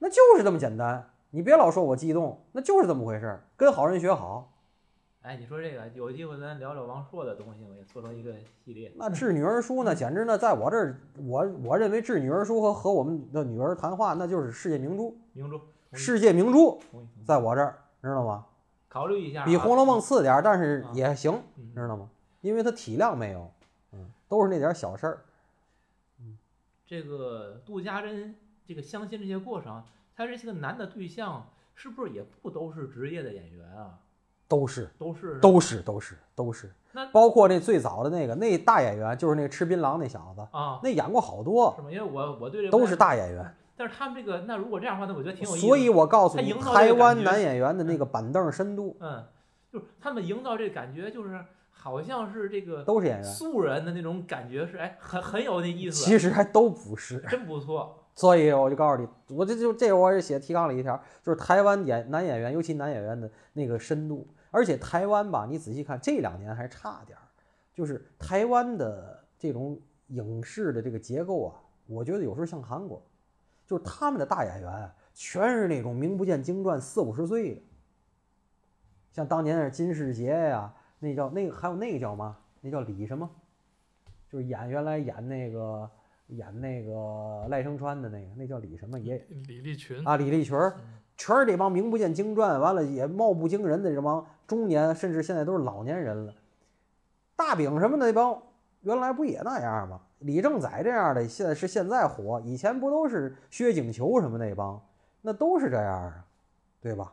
[0.00, 1.08] 那就是这么简单。
[1.30, 3.44] 你别老说我激动，那就是这么回事儿。
[3.56, 4.52] 跟好人学好，
[5.22, 8.34] 哎，你说这个有机会咱聊聊王朔的东西，我也做成一个
[8.64, 8.90] 系列。
[8.96, 15.60] 那致女儿书呢，简直呢，在我这儿，我我认为致女儿书和和我们的女儿谈话，那就是世界明珠，明珠，
[15.92, 18.46] 世界名著，同意同意在我这儿，知道吗？
[18.88, 22.10] 考虑一下啊，比《红楼梦》次点儿，但是啊也行，嗯知道吗？
[22.40, 23.48] 因为它体量没有，
[23.92, 25.20] 嗯，都是那点儿小事儿。
[26.18, 26.36] 嗯
[26.86, 28.34] 这个杜家珍
[28.66, 29.82] 这个相亲这些过程，
[30.16, 33.98] 他这些个男的对象是不是也不都是职业的演员啊？
[34.48, 37.06] 都是，都是都是，都是，都是那。
[37.12, 41.90] 包括那最早的那个那大演员，就是那个吃槟榔那小子，啊，那演过好多，是吗？
[41.90, 43.54] 因为我我对这都是大演员。
[43.76, 45.66] 但是他们这个那如果这样的话，那我觉得挺有意思。
[45.66, 49.24] 所以我告诉你，台湾男演员的那个板凳深度嗯，
[49.72, 57.20] 就是他们营造这感觉，就是好像是这个都是演员，素人的那种感觉是，哎，很很有那意思，其实还都不是。
[57.28, 57.99] 真不错。
[58.20, 64.28] 所以我就告诉你，我这就这我也写提纲里一条，就是台湾演男演员，尤其男演员的那个深度。
[64.50, 67.22] 而且台湾吧，你仔细看这两年还差点儿，
[67.72, 71.56] 就是台湾的这种影视的这个结构啊，
[71.86, 73.02] 我觉得有时候像韩国，
[73.66, 77.62] 就是他们的大演员全是那种名不见经传、四五十岁的，
[79.12, 83.30] 像当年的金世杰呀，那叫那个还有那个叫嘛，那叫李什么，
[84.28, 85.90] 就是演原来演那个
[86.30, 90.76] 演那个赖声川的那个，那叫李什么也李立群，啊，李立群儿，
[91.16, 96.34] 全是这帮名不见经传，完了也貌不惊人的这帮中年，甚至现在都是老年人了。
[97.36, 98.42] 大饼什么的那帮，
[98.82, 100.00] 原来不也那样吗？
[100.20, 104.80] 李正宰这样的，现在是现在火，以前不都是薛景求什么那帮，
[105.22, 106.26] 那都是这样啊，
[106.80, 107.12] 对吧？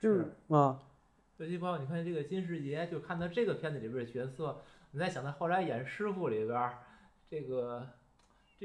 [0.00, 0.80] 就是啊，
[1.36, 4.60] 尤其包括你看这个金世杰，就看他这个片子里边的角色，
[4.90, 6.70] 你再想到后来演师傅里边，
[7.30, 7.86] 这个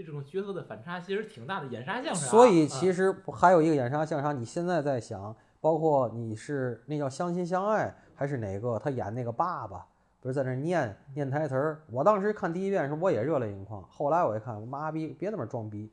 [0.03, 2.27] 这种角色的反差其实挺大的，演啥像啥。
[2.27, 9.85] 所以啊其实还有一个演啥像啥，你现在在想，包括你是那叫相亲相爱还是哪个，他演那个爸爸，
[10.21, 11.81] 不是在那儿念念台词儿。
[11.91, 15.91] 我当时看第一遍的时候我也热泪盈眶，后来我一看，妈逼，别那么装逼。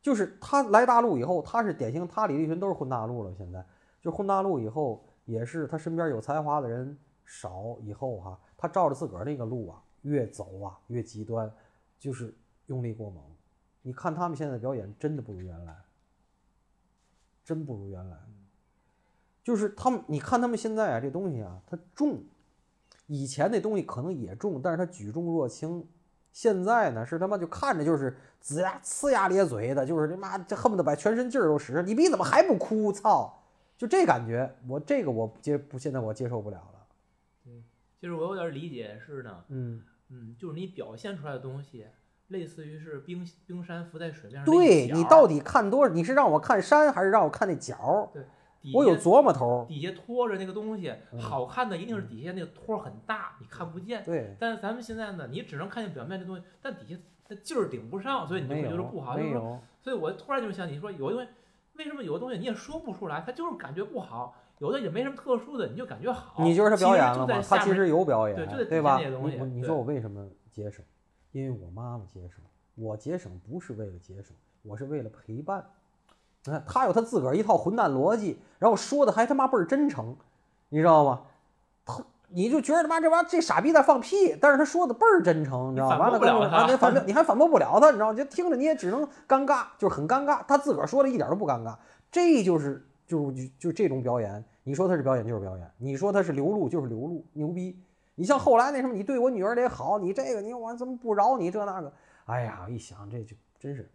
[0.00, 3.34] 就是他来大陆以后，他是典型，他李立群都是混大陆了。
[3.36, 3.62] 现在
[4.00, 11.52] 就混大陆以后，也是他身边有才华的人少，以后哈，他照着自个儿那个路啊，越走啊越极端，
[11.98, 12.32] 就是
[12.66, 13.22] 用力过猛。
[13.82, 15.76] 你看他们现在的表演，真的不如原来，
[17.44, 18.16] 真不如原来。
[19.42, 22.22] 就是他们，你看他们现在啊，这东西啊，它重，
[23.06, 25.86] 以前那东西可能也重，但是它举重若轻。
[26.32, 31.84] 现在呢，是他妈就看着就是呲牙呲牙咧嘴的，就是他妈这恨不得把全身劲儿都使上。
[31.84, 32.92] 你逼怎么还不哭？
[32.92, 33.42] 操！
[33.76, 37.52] 就这感觉，我这个我接不，现在我接受不了了。
[37.98, 41.86] 其实我有点理解是呢，嗯，嗯，就是你表现出来的东西，
[42.30, 45.92] 类似于是冰冰山浮在水面上对你到底看多少？
[45.92, 48.08] 你是让我看山，还是让我看那角儿？
[48.62, 49.66] 底我有琢磨头儿。
[49.66, 54.02] 底下托着那个东西，嗯好看的一定是底下那个托儿很大，你看不见。
[54.04, 59.16] 对，但是咱们现在呢，你只能看见表面这东西，但底下它劲儿顶不上，所以你就会觉得不好。
[59.16, 59.58] 就是说，没有。
[59.80, 61.30] 所以我突然就想你说，有的东西
[61.76, 66.44] 为什么有的东西你也说不出来，它就是感觉不好；有的也没什么特殊的，你就感觉好。
[66.44, 68.96] 你觉得他表演了吗其他其实有表演，对就在底下吧？
[68.96, 70.84] 那些东西你你说我为什么节省？
[71.32, 72.42] 因为我妈妈节省，
[72.74, 75.64] 我节省不是为了节省，我是为了陪伴。
[76.44, 80.16] 你看他有他自个儿一套混蛋逻辑，然后说的还他妈倍儿真诚，
[80.70, 81.22] 你知道吗？
[81.84, 85.98] 他你就觉得他妈这玩意儿这傻逼在放屁，但是他说的倍儿真诚，你知道吗？
[85.98, 88.14] 完了跟我反驳不了他啊，你反驳你还反驳不了他，你知道吗？
[88.14, 90.42] 就听着你也只能尴尬，就是很尴尬。
[90.48, 91.76] 他自个儿说的一点都不尴尬，
[92.10, 94.44] 这就是就就就这种表演。
[94.62, 97.78] 你说他是表演就是表演，你说他是流露就是流露，牛逼。
[98.14, 101.92] 你像后来那什么，你对我女儿得好，你这个你我怎么不饶你这那个？
[102.26, 103.90] 哎呀，一想这就真是，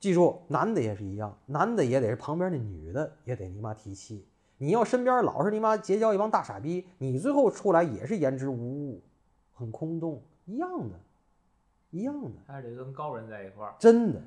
[0.00, 4.26] 记住，男的也是一样，男的也得是旁边那女的也得你妈提气。
[4.56, 9.02] 你要身边老是你妈结交一帮大傻逼，你最后出来也是言之无物，
[9.52, 10.98] 很空洞，一样的，
[11.90, 13.74] 一样的，还是得跟高人在一块儿。
[13.78, 14.20] 真的，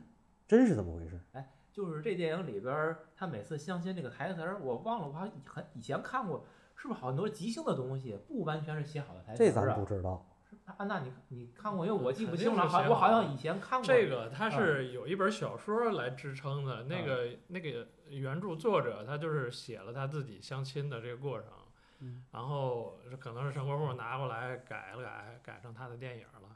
[0.48, 1.20] 真是这么回事。
[1.34, 6.46] 哎就是这电影里边，他每次相亲这个台词儿，我忘了，我好像很以前看过，
[6.82, 9.76] 是不是很多即兴的东西，不完全是写好的台词这儿啊？
[9.76, 10.26] 咱不知道。
[10.66, 11.86] 啊，那你你看过？
[11.86, 21.50] 因为我记不清了，好我好像以前看过这个它嗯是有一本小说来支撑的，那个那个原著作者他就是写了他自己相亲的这个过程，
[22.00, 26.50] 嗯然后可能是陈国富拿过来改了改，改成他的电影了，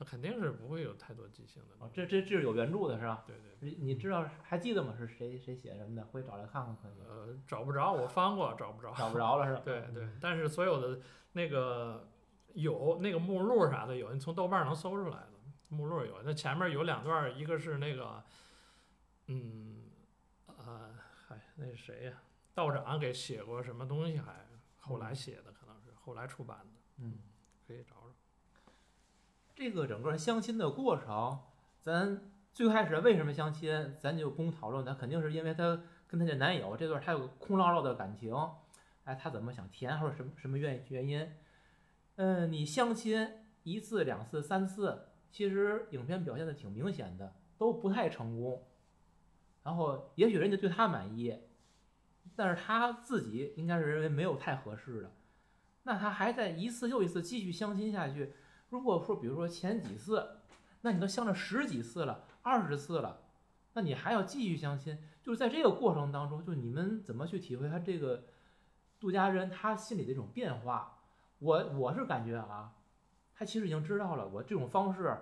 [0.00, 1.76] 那肯定是不会有太多即兴的。
[1.78, 3.22] 哦这这这是有原著的是吧？
[3.26, 4.94] 对对，你你知道还记得吗？
[4.96, 6.02] 是谁谁写什么的？
[6.06, 6.92] 回去找来看看可以。
[7.06, 8.94] 呃，找不着，我翻过找不着。
[8.96, 9.60] 找不着了是吧？
[9.62, 11.00] 对对，但是所有的
[11.32, 12.08] 那个
[12.54, 15.32] 有那个目录啥的有，你从豆瓣能搜出来的
[15.68, 16.22] 目录有。
[16.24, 18.24] 那前面有两段，一个是那个，
[19.26, 19.84] 嗯，
[20.46, 20.88] 啊，
[21.28, 22.22] 嗨，那是谁呀？
[22.54, 24.46] 道长给写过什么东西还？
[24.78, 27.18] 后来写的可能是后来出版的，嗯，
[27.66, 27.99] 可以找找。
[29.60, 31.38] 这个整个相亲的过程，
[31.82, 32.18] 咱
[32.54, 38.34] 最开始为什么相亲，咱就不用讨论，咱肯定是因为她跟她这男友这段她有个空落落的感情，
[39.04, 41.30] 哎，她怎么想填或者什么什么原原因？
[42.16, 43.30] 嗯，你相亲
[43.62, 48.66] 一次、两次、三次，其实影片表现的挺明显的，都不太成功。
[49.62, 51.38] 然后也许人家对她满意，
[52.34, 55.12] 但是她自己应该是认为没有太合适的，
[55.82, 58.32] 那她还在一次又一次继续相亲下去。
[58.70, 60.38] 如果说，比如说前几次，
[60.80, 63.20] 那你都相了十几次了，二十次了，
[63.74, 68.24] 那你还要继续相亲，就是在这个过程当中，就你们怎么去体会他这个
[68.98, 70.98] 杜家人他心里的一种变化？
[71.40, 72.72] 我我是感觉啊，
[73.34, 75.18] 他其实已经知道了，我这种方式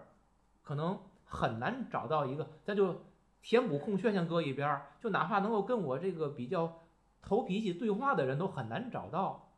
[0.63, 3.03] 可能很难找到一个，咱就
[3.41, 6.83] 填补空缺先搁一边儿，就哪怕能够跟我这个比较
[7.23, 9.49] 投脾气对话的人都很难找到，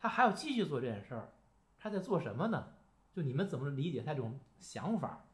[0.00, 1.28] 他还要继续做这件事儿，
[1.78, 2.74] 他在做什么呢？
[3.12, 5.24] 就你们怎么理解他这种想法？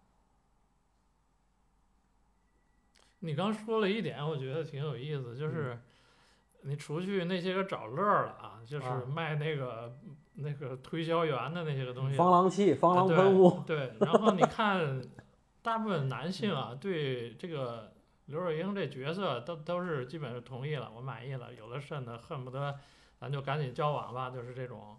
[3.20, 5.80] 你刚说了一点，我觉得挺有意思，就是
[6.62, 9.98] 你除去那些个找乐儿了啊，就是啊卖那个
[10.34, 15.02] 那个推销员的那些个东西，防狼器、防狼啊对喷雾，对，然后你看，
[15.62, 17.94] 大部分男性啊，对这个
[18.26, 21.54] 刘若英这角色都都是基本是同意了，我满意了。
[21.54, 22.78] 有的甚的恨不得
[23.18, 24.98] 咱就赶紧交往吧，就是这种，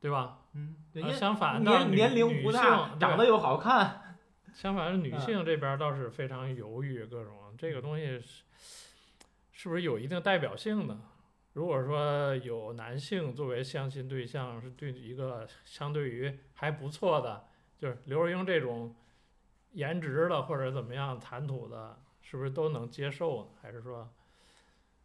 [0.00, 0.38] 对吧？
[0.54, 0.76] 嗯，
[1.12, 4.16] 相反年年龄不大，长得又好看，
[4.54, 8.42] 相反是女嗯性这边儿倒是非常犹豫，各种这个东西是
[9.52, 10.96] 是不是有一定代表性的？
[11.54, 17.46] 如果说有男性作为相亲对象，是对一个相对于还不错的，
[17.78, 18.94] 就是刘若英这种
[19.72, 23.48] 颜值的或者怎么样谈吐的，是不是都能接受呢？
[23.60, 24.08] 还是说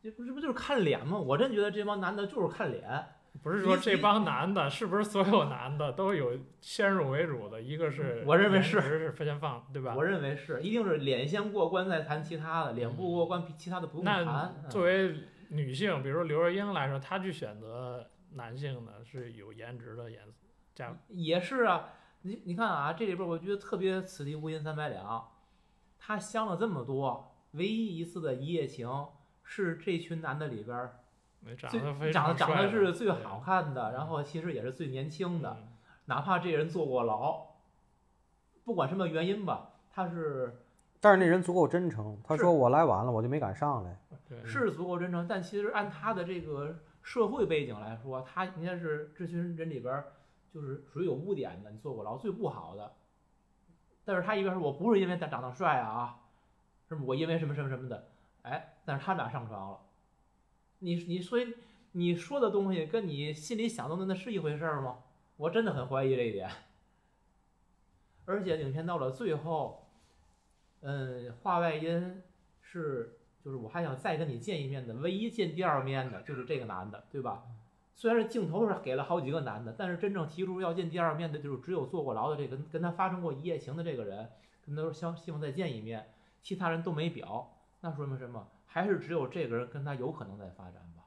[0.03, 1.17] 这不这不就是看脸吗？
[1.17, 7.61] 我真觉得这帮男的就是看脸，不是说这帮男的，是不是所有男的都有先入为主的？
[7.61, 9.93] 一个是我认为是是先放，对吧？
[9.95, 14.53] 我认为是，一定是脸先过关再谈其他的，脸不过关，其他的不用谈那。
[14.63, 15.13] 嗯作为
[15.49, 20.21] 女性，比如说刘若英来说，她去选择男性呢，是有颜值的颜
[20.73, 21.89] 价，也是啊，
[22.21, 25.27] 你你看啊，这里边我觉得特别此地无银三百两，
[25.99, 28.89] 她相了这么多，唯一一次的一夜情
[29.43, 31.02] 是这群男的里边儿
[31.57, 35.67] 长最得非长得长得是最好看的，然后其实也是最年轻的，嗯
[36.05, 37.45] 哪怕这人坐过牢，
[38.65, 40.65] 不管什么原因吧，他是
[40.99, 43.97] 但是那人足够真诚，他说我来晚了，我就没敢上来。
[44.45, 50.03] 是足够真诚，但其实按他的这个社会背景来说，他应该是这群人里边
[50.53, 52.91] 就是属于有污点的，你坐过牢最不好的。
[54.03, 56.19] 但是他一边说我不是因为他长得帅啊，
[56.89, 57.05] 是不？
[57.05, 58.09] 我因为什么什么什么的，
[58.41, 59.79] 哎，但是他们俩上床了。
[60.83, 61.39] 你你说
[61.93, 64.99] 你说的东西跟你心里想的那是一回事吗？
[65.37, 66.49] 我真的很怀疑这一点。
[68.25, 69.87] 而且影片到了最后，
[70.81, 72.21] 嗯，话外音
[72.59, 77.43] 是就是我还想再跟你见一面的，唯一见第二面的就是这个男的，对吧？
[77.95, 84.29] 虽然是镜头是给了好几个男的，但是真正提出要见第二面的，就是只有坐过牢的这个跟他发生过一夜情的这个人，
[84.65, 86.11] 跟他说希希望再见一面，
[86.41, 88.45] 其他人都没表，那说明什么？
[88.73, 91.03] 还是只有这个人跟他有可能在发展吧。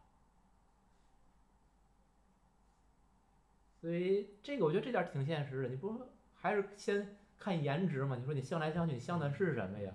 [3.81, 5.99] 所以这个我觉得这点儿挺现实的，你不是
[6.37, 8.14] 还是先看颜值嘛？
[8.14, 9.93] 你说你相来相去，你相的是什么呀？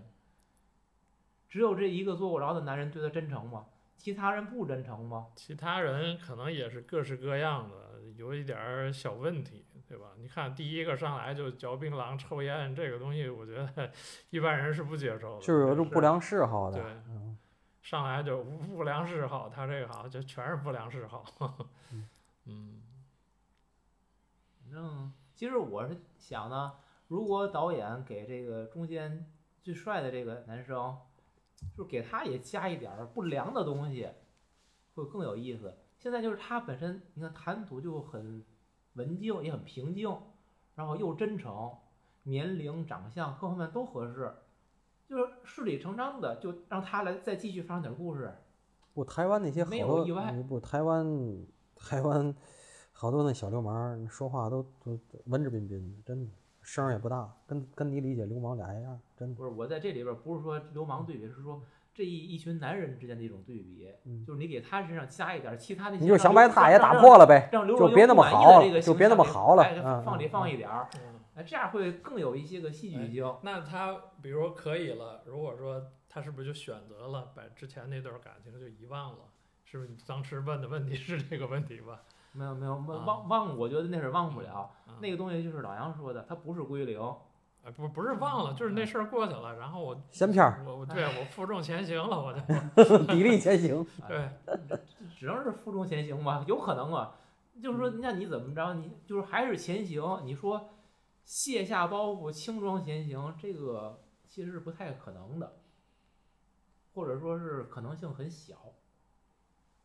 [1.48, 3.68] 只有这一个坐过牢的男人对他真诚吗？
[3.96, 5.28] 其他人不真诚吗？
[5.38, 10.12] 其他人可能也是各式各样的，有一点儿小问题，对吧？
[10.18, 13.90] 你看第一个上来就嚼槟榔、抽烟，这个东西我觉得
[14.30, 15.42] 一般人是不接受的。
[15.42, 16.82] 就是有这种不良嗜好的。
[16.82, 17.31] 对嗯
[17.82, 21.26] 上来就不良嗜好，他这个好就全是不良嗜好。
[22.46, 22.82] 嗯
[24.64, 26.74] 反正其实我是想呢，
[27.08, 29.30] 如果导演给这个中间
[29.62, 30.98] 最帅的这个男生，
[31.76, 34.10] 就是给他也加一点不良的东西，
[34.96, 35.78] 会更有意思。
[35.98, 38.46] 现在就是他本身，你看谈吐就很
[38.94, 40.16] 文静，也很平静，
[40.76, 41.78] 然后又真诚，
[42.24, 44.34] 年龄、长相各方面都合适，
[45.12, 48.34] 就是顺理成章的就让他来再继续发生点故事。
[48.94, 51.06] 不，台湾那些好多意外你不台湾
[51.76, 52.34] 台湾
[52.94, 56.32] 好多那小流氓儿说话都都都文质彬彬的，真的
[56.62, 59.36] 声儿也不大，跟跟你理解流氓俩一样，真的。
[59.36, 61.62] 不是我在这里边儿不是说流氓对比，是说
[61.94, 70.02] 这一一群男人之间的一种对比，嗯就是你给他身上加一点儿其他那些，你就想把他也打破了呗，让刘就别那么好了，就别那么好了。
[70.06, 73.36] 放里嗯放一点儿，嗯，哎，这样会更有一些个戏剧性。
[73.42, 79.20] 那他比如说可以了，如果说他是不是就选择了把之前那段感情就遗忘了？
[79.64, 82.02] 是不是你当时问的问题是这个问题吧？
[82.34, 84.70] 没有没有忘啊忘忘，我觉得那是忘不了。
[84.86, 87.00] 啊那个东西就是老杨说的，它不是归零。
[87.64, 92.40] 哎，不不是忘了，就是那事儿过去了，然后我闲片儿，我我对我负重前行了，我就
[93.06, 93.86] 砥砺前行。
[94.08, 94.30] 对，
[95.16, 97.16] 只能是负重前行吧，有可能啊。
[97.62, 98.74] 就是说，那你怎么着？
[98.74, 100.02] 你就是还是前行。
[100.26, 100.70] 你说
[101.32, 105.62] 卸下包袱，轻装前行，这个其实是不太可能的，
[106.94, 108.74] 或者说是可能性很小。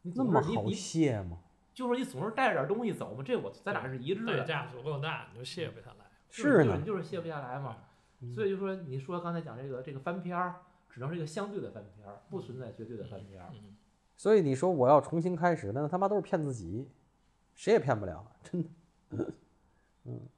[0.03, 1.39] 你总那么好是你你卸吗？
[1.73, 4.39] 就说你总是带着点东西走嘛，这我咱俩是一致的。
[4.39, 6.07] 代价足够大，你就卸不下来。
[6.31, 7.77] 是呢就是你，就是卸不下来嘛。
[8.23, 13.51] 嗯所以就说你说刚才讲这个这个翻篇儿，只能是一个相对的翻篇儿，不存在绝对的翻篇儿。
[13.53, 13.77] 嗯，
[14.17, 16.91] 所以你说我要重新开始，那他妈都是骗自己，
[17.55, 18.69] 谁也骗不了，真的。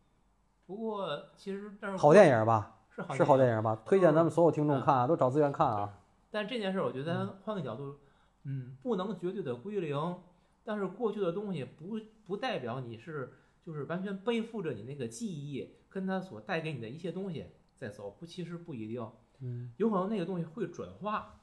[0.69, 2.77] 不过其实但是好电影吧？
[2.95, 3.75] 是好是好电影吧？
[3.87, 5.99] 推荐咱们所有听众嗯看啊，都找资源看啊。
[6.31, 7.97] 但这件事儿，我觉得咱换个角度，
[8.45, 10.17] 嗯，不能绝对的归零，
[10.63, 13.33] 但是过去的东西不不代表你是
[13.65, 19.11] 就是完全背负着你那个记忆跟它所带给你的一些东西在走，不，其实不一定，
[19.41, 21.41] 嗯有可能那个东西会转化，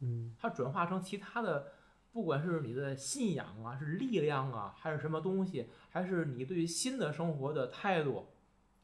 [0.00, 1.66] 嗯它转化成其他的，
[2.12, 8.28] 不管是你的信仰啊，是力量啊，还是什么东西，还是你对于新的生活的态度，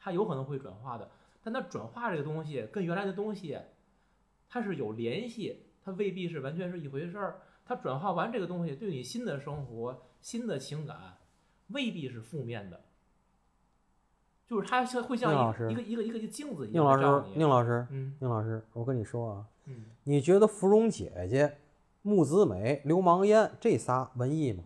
[0.00, 1.08] 它有可能会转化的。
[1.42, 3.58] 但它转化这个东西跟原来的东西，
[4.48, 7.42] 它是有联系，它未必是完全是一回事儿。
[7.64, 11.18] 它转化完这个东西，对你新的生活、新的情感，
[11.68, 12.80] 未必是负面的，
[14.44, 15.32] 就是它像会像
[15.70, 17.28] 一个一个一个一个镜子一样宁老师。
[17.36, 21.58] 宁老师，嗯宁老师，我跟你说啊，嗯，你觉得芙蓉姐姐、
[22.02, 24.64] 木子美、流氓燕这仨文艺吗？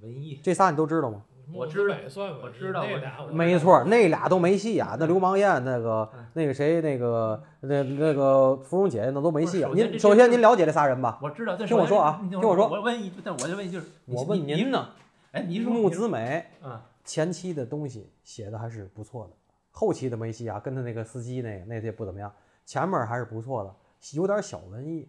[0.00, 0.40] 文艺。
[0.42, 1.24] 这仨你都知道吗？
[1.52, 4.96] 我知道木子美算我知道我那俩没错，那俩都没戏啊。
[4.98, 11.18] 那流氓燕，那个嗯那个谁，那个那那个芙蓉姐姐，那都没戏您首先您了解这仨人吧？
[11.22, 14.88] 我知道，听我说啊听我说我问一，但我就问就是，你我问您呢，
[15.32, 19.32] 哎，您说木子美嗯，前期的东西写的还是不错的，
[19.70, 22.32] 后期的没戏啊，跟他那个司机那个那些不怎么样，
[22.64, 23.74] 前面还是不错的，
[24.14, 25.08] 有点小文艺。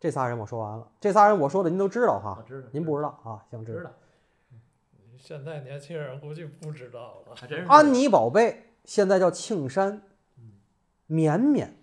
[0.00, 3.42] 这仨人我说完了，这仨人我说的您都知道我哈，知道，您不知道啊？
[3.50, 3.90] 行，知道，
[5.20, 7.34] 现在年轻人估计不知道了。
[7.34, 10.02] 还真是安妮宝贝现在叫庆山，
[10.38, 10.52] 嗯
[11.06, 11.76] 绵绵，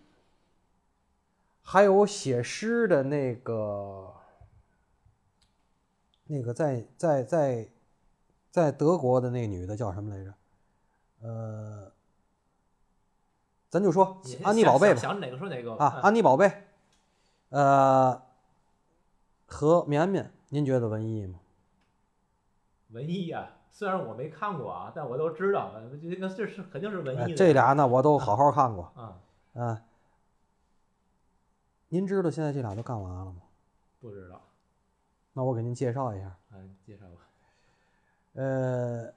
[1.62, 4.14] 还有写诗的那个，
[6.26, 7.70] 那个在在在
[8.50, 10.34] 在德国的那女的叫什么来着？
[11.22, 11.92] 呃，
[13.70, 16.52] 咱就说安妮宝贝吧，想想哪个说哪个啊，嗯安妮宝贝，
[17.50, 18.22] 呃，
[19.46, 21.40] 和绵绵，您觉得文艺吗？
[22.96, 27.26] 文艺啊，虽然我没看过啊，但我都知道，那这是肯定是文艺的。
[27.26, 28.90] 哎这俩呢，我都好好看过。
[28.96, 29.20] 啊，
[29.54, 29.84] 啊，
[31.90, 33.42] 您知道现在这俩都干嘛了吗？
[34.00, 34.42] 不知道，
[35.34, 36.28] 那我给您介绍一下。
[36.28, 37.18] 啊，你介绍吧。
[38.34, 39.14] 呃，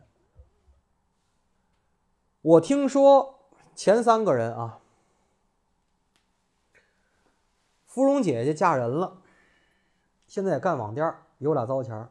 [2.42, 4.80] 我听说前三个人啊，
[7.86, 9.18] 芙蓉姐姐嫁人了，
[10.26, 12.10] 现在也干网店，有俩糟钱儿。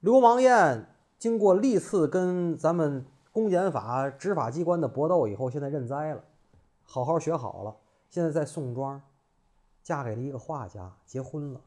[0.00, 0.86] 流氓燕
[1.18, 6.24] 经过历次跟咱们公检法执法机关的搏斗以后，现在认栽了，
[6.82, 7.76] 好好学好了，
[8.08, 9.02] 现在在宋庄，
[9.82, 11.60] 嫁给了一个画家，结婚了，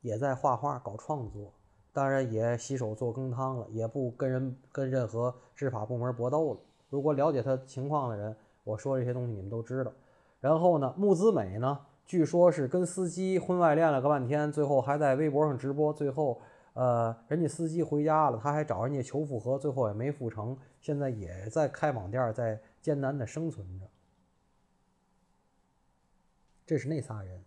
[0.00, 1.52] 也在画画搞创作。
[1.92, 6.60] 当然也洗手做羹汤了，也不跟人跟任何执法部门搏斗了。
[6.88, 9.92] 如果了解他情况的人，我说这些东西你们都知道。
[10.40, 16.40] 然后呢，木子美呢，据说是跟司机婚外恋了个半天，最后还在微博上直播，最后
[16.72, 23.86] 呃，人家司机回家了，他还找人家求复合，最后也没复成，现在也在开网店，在艰难的生存着。
[26.64, 27.44] 这是那仨人。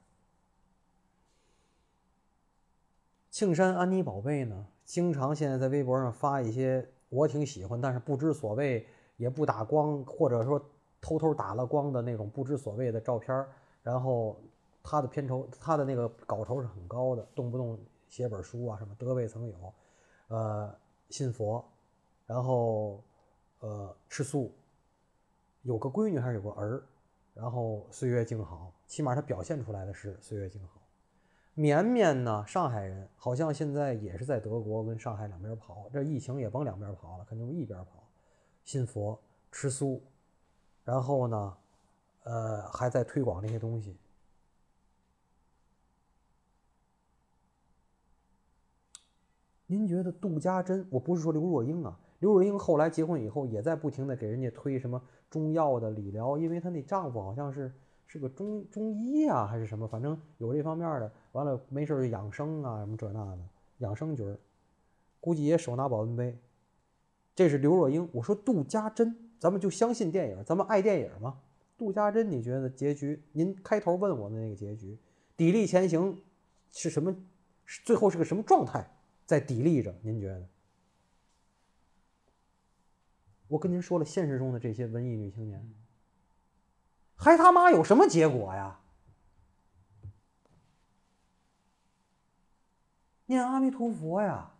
[3.32, 8.86] 庆山安妮宝贝呢，经常现在在微博上发一些我挺喜欢，但是不知所谓，
[9.18, 10.64] 也不打光，或者说
[11.02, 13.46] 偷偷打了光的那种不知所谓的照片。
[13.82, 14.40] 然后
[14.84, 17.80] 他的片酬，他的那个稿酬是很高的，动不动
[18.14, 19.74] 写本书啊，什么德未曾有，
[20.28, 20.72] 呃，
[21.10, 21.66] 信佛，
[22.28, 23.04] 然后
[23.58, 24.54] 呃吃素，
[25.64, 26.84] 有个闺女还是有个儿，
[27.34, 30.80] 然后岁月静好，起码他表现出来的是岁月静好。
[31.56, 38.08] 绵绵呢，上海人，好像现在也是在德国跟上海两边跑，这疫情也甭两边跑了，肯定一边跑，
[38.64, 39.20] 信佛
[39.52, 40.04] 吃素，
[40.84, 41.58] 然后呢，
[42.26, 43.98] 呃，还在推广这些东西。
[49.74, 50.86] 您觉得杜家珍？
[50.92, 55.02] 我不是说刘若英啊，刘若英后来结婚以后也在不停的给人家推什么
[55.32, 57.74] 中药的理疗，因为她那丈夫好像是
[58.06, 61.12] 是个中中医啊，还是什么，反正有这方面的。
[61.32, 63.40] 完了没事就养生啊，什么这那的，
[63.80, 64.38] 养生局儿，
[65.20, 66.38] 估计也手拿保温杯。
[67.34, 71.40] 这是刘若英，我说杜家珍，咱们就相信电影，咱们爱电影嘛。
[71.76, 73.20] 杜家珍，你觉得结局？
[73.32, 74.96] 您开头问我的那个结局，
[75.36, 76.22] 砥砺前行
[76.72, 77.16] 是什么？
[77.84, 78.88] 最后是个什么状态？
[79.26, 79.94] 在砥砺着？
[80.02, 80.48] 您觉得？
[83.48, 85.64] 我跟您说了，现实中的这些文艺女青年，
[87.16, 88.80] 还他妈有什么结果呀？
[93.26, 94.52] 念阿弥陀佛呀！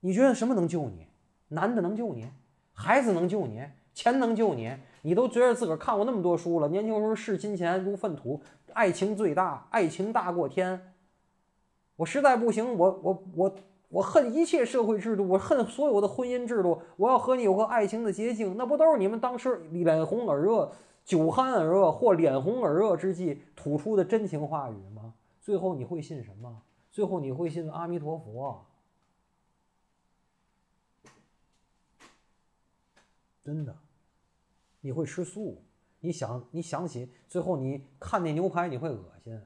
[0.00, 1.06] 你觉得什么能救你？
[1.48, 2.30] 男的能救你？
[2.72, 3.64] 孩子能救你？
[3.94, 4.76] 钱能救你？
[5.02, 10.87] 你都觉得自个儿看过那么多书了，年轻时候视金钱如粪土，爱情最大，爱情大过天。
[11.98, 13.56] 我实在不行，我我我
[13.88, 16.80] 我恨一切社会制度，我恨所有的婚姻制度。
[16.96, 20.70] 我要和你有个爱情的结晶，那不都是你们当时脸红耳热、
[21.04, 25.12] 酒酣耳热或脸红耳热之际吐出的真情话语吗？
[25.40, 26.62] 最后你会信什么？
[26.92, 28.64] 最后你会信阿弥陀佛，
[33.44, 33.76] 真的，
[34.82, 35.64] 你会吃素。
[35.98, 39.40] 你想，你想起最后你看那牛排，你会恶心。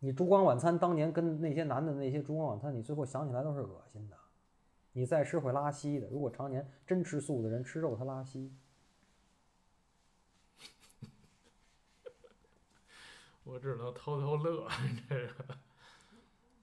[0.00, 4.16] 你烛光晚餐当年跟那些男的那些烛光晚餐，你最后想起来都是恶心的。
[4.92, 6.08] 你再吃会拉稀的。
[6.08, 8.52] 如果常年真吃素的人吃肉，他拉稀。
[13.44, 14.66] 我只能偷偷乐，
[15.08, 15.32] 这个。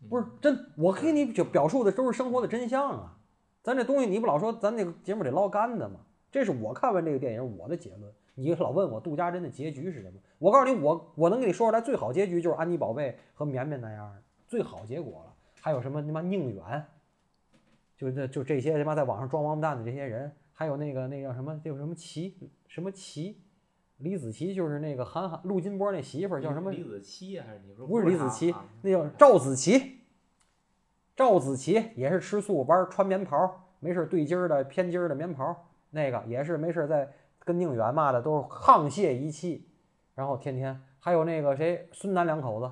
[0.10, 3.18] 不是真，我给你表表述的都是生活的真相啊！
[3.64, 6.00] 咱这东西你不老说，咱那个节目得捞干的吗？
[6.32, 8.14] 这是我看完这个电影我的结论。
[8.40, 10.20] 你老问我杜家珍的结局是什么？
[10.38, 15.34] 我告诉你，我我能给你说出来最好结局就是安妮宝贝和绵绵那样的最好结果了。
[15.60, 16.86] 还有什么他妈宁远，
[17.98, 23.42] 就这就这些他妈在网上装王八蛋的这些人，还有那个那叫什么叫什么齐什么齐。
[23.98, 26.72] 李子柒就是那个韩寒、陆金波那媳妇儿，叫什么？
[26.72, 27.88] 李子柒还是你说？
[27.88, 30.02] 不是李子柒，那叫赵子琪。
[31.16, 37.12] 赵子琪也是吃素，玩穿棉袍，没事对襟儿的、偏襟儿的棉袍，那个也是没事在
[37.48, 39.66] 跟宁远嘛的都是沆瀣一气，
[40.14, 42.70] 然后天天还有那个谁孙楠两口子，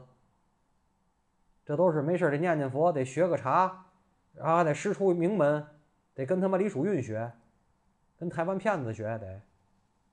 [1.65, 3.85] 这都是没事得念念佛，得学个茶，
[4.33, 5.65] 然后得师出名门，
[6.13, 7.31] 得跟他妈李淑韵学，
[8.19, 9.41] 跟台湾骗子学得。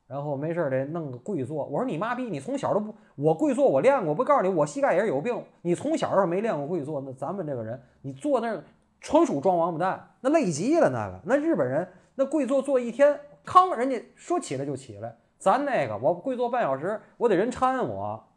[0.07, 5.43] 然后没事得弄个跪坐，我说你妈逼，你从小都不我跪坐我练过，不告诉你我膝盖也是有病。
[5.63, 8.63] 你从小要没练过跪坐，那咱们这个人你坐那儿
[9.01, 11.21] 纯属装王八蛋，那累极了那个。
[11.25, 18.29] 那日本人那跪坐坐一天，康人家说起来就起来，咱那个我跪坐半小时，我得人搀我。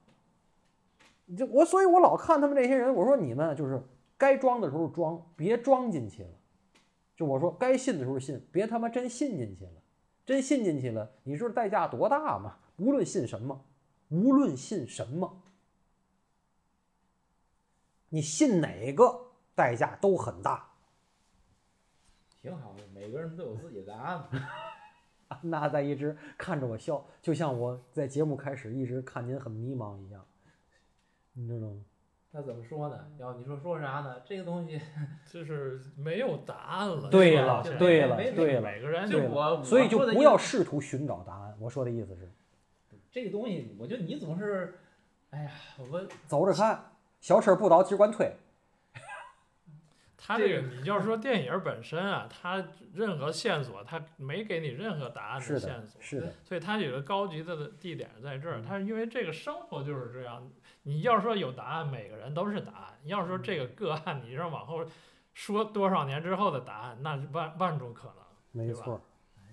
[1.37, 3.81] 就我所以，我老看他们这些人，我说你们就是
[4.17, 6.29] 该装的时候装，别装进去了。
[7.15, 9.71] 就我说该信的时候信，别他妈真信进去了。
[10.25, 12.57] 真信进去了，你知道代价多大吗？
[12.77, 13.63] 无论信什么，
[14.09, 15.41] 无论信什么，
[18.09, 20.67] 你信哪个代价都很大。
[22.41, 24.27] 挺好的，每个人都有自己的答案。
[25.49, 30.25] 那在一直看着我笑，就像我在节目开始一直看您很迷茫一样，
[31.33, 31.81] 你知道吗？
[32.31, 32.99] 那怎么说呢？
[33.17, 34.17] 要你说说啥呢？
[34.25, 34.81] 这个东西
[35.31, 37.09] 就是没有答案了。
[37.09, 41.55] 对了，对了，对了，每个人就我，所以就不要试图寻找答案。
[41.59, 42.29] 我说的意思是，
[43.09, 44.77] 这个东西，我觉得你总是，
[45.29, 45.51] 哎呀，
[45.89, 46.91] 我走着看，
[47.21, 48.29] 小车不倒只管推。
[50.25, 58.57] 他这个你要说电影本身啊，他任何线索他没给你任何答案的线索，是的，所以它有个高级的地点在这儿。
[58.57, 60.49] 嗯它因为这个生活就是这样，
[60.83, 64.83] 你要说有答案，每个人都是答案；你要说这个个案，你让往后
[65.33, 68.15] 说多少年之后的答案，那是万万种可能。
[68.51, 68.99] 没错，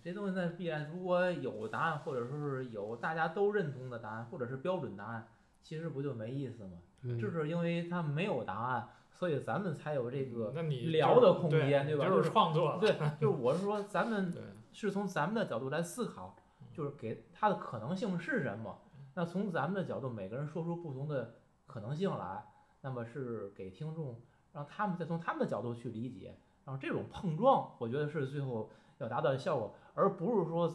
[0.03, 5.29] 这东西呢，必然如果有答案，或者说是有大家都认同的答案，或者是标准答案，
[5.62, 6.79] 其实不就没意思吗？
[7.03, 8.89] 嗯就是因为它没有答案，
[9.23, 10.51] 所以咱们才有这个
[10.91, 12.77] 聊的空间，对就是吧就是创作。
[12.81, 14.35] 对，就是我是说，咱们
[14.73, 16.35] 是从咱们的角度来思考，
[16.73, 18.77] 就是给它的可能性是什么。
[19.14, 21.37] 那从咱们的角度，每个人说出不同的
[21.68, 22.45] 可能性来，
[22.81, 24.20] 那么是给听众，
[24.53, 28.68] 让他们再从他们的角度去理解，然后这种碰撞，我觉得是最后
[28.99, 30.68] 要达到的效果，而不是说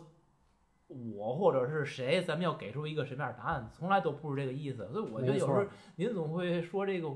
[0.88, 4.88] 我或者是谁，咱们要给出一个什么样的答案，从来都不是这个意思。
[4.94, 5.66] 所以我觉得有时候
[5.98, 7.10] 您总会说这个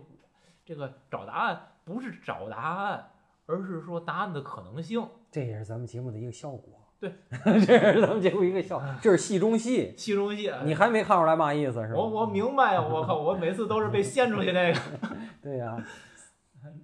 [0.72, 3.09] 这个找答案不是找答案，
[3.45, 5.05] 而是说答案的可能性。
[5.30, 6.80] 这也是咱们节目的一个效果。
[6.97, 7.13] 对，
[7.67, 9.93] 这是咱们节目一个效果，这是戏中戏。
[9.99, 11.95] 戏中戏，你还没看出来嘛意思是吧？
[11.95, 14.80] 我我明白呀，我靠，我每次都是被掀出去那个
[15.43, 15.86] 对呀、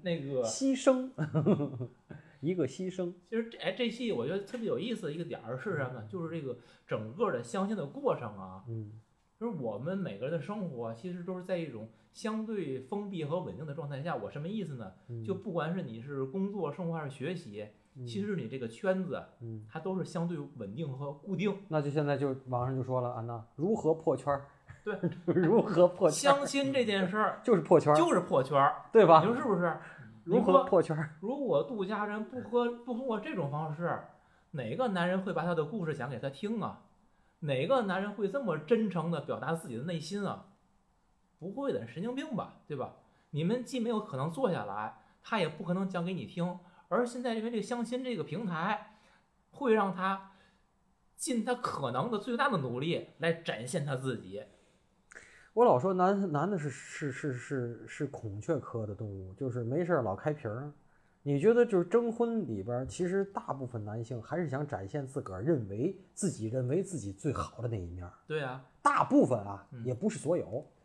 [0.02, 0.44] 那个。
[0.44, 1.10] 牺牲，
[2.42, 3.14] 一个牺牲。
[3.30, 6.04] 其实这哎这戏我觉得特别有意思的一个点儿是什么呢？
[6.10, 8.92] 就是这个整个的相亲的过程啊，嗯
[9.40, 14.15] 就是我们每个人的生活其实都是在一种相对封闭和稳定的状态下。
[14.15, 14.91] 我什么意思呢？
[15.07, 17.63] 嗯，就不管是你是工作、生活还是学习，
[17.95, 21.55] 嗯其实你这个圈子嗯，它都是相对稳定和固定。
[21.68, 24.45] 那就现在就网上就说了，安娜如何破圈儿？
[24.84, 24.97] 对，
[25.32, 26.32] 如何破圈？
[26.34, 29.20] 相亲这件事儿 就是破圈儿，就是破圈儿，对吧？
[29.20, 29.78] 你说是不是？
[30.24, 31.11] 如何破圈儿？
[31.22, 33.95] 如果杜家人不和不通过这种方式，
[34.51, 36.82] 哪个男人会把他的故事讲给他听啊？
[37.41, 40.45] 哪个男人会这么真诚的表达自己的内心啊？
[41.40, 42.96] 不会的，神经病吧，对吧？
[43.32, 46.60] 你们既没有可能坐下来，他也不可能讲给你听。
[46.88, 49.00] 而现在因为这个相亲这个平台，
[49.52, 50.32] 会让他
[51.16, 54.42] 尽他可能的最大的努力来展现他自己。
[55.54, 60.72] 我老说男男的是是是是是孔雀科的动物，就是没事儿老开屏儿。
[61.24, 68.14] 你觉得就是征婚里边儿，其实大部分男性还是想展现自个儿认为自己认为自己最好的那一面儿。
[68.26, 70.46] 对啊，大部分啊，嗯也不是所有。
[70.46, 70.77] 嗯，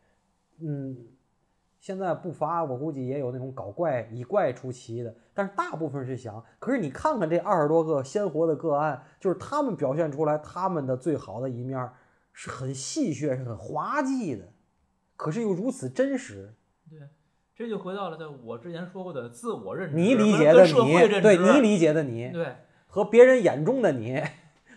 [1.79, 6.41] 现在不乏，我估计也有那种搞怪以怪出奇的，但是大部分是想。
[6.57, 11.93] 可是你看看这二十多个鲜活的个案，就是他们表现出来他们的最好的一面儿，
[12.31, 14.47] 是很戏谑、是很滑稽的，
[15.17, 16.53] 可是又如此真实。
[16.89, 16.99] 对，
[17.53, 22.55] 这就回到了在我之前说过的自我认知你理解的你对你理解的你对。
[22.87, 24.23] 和别人眼中的你，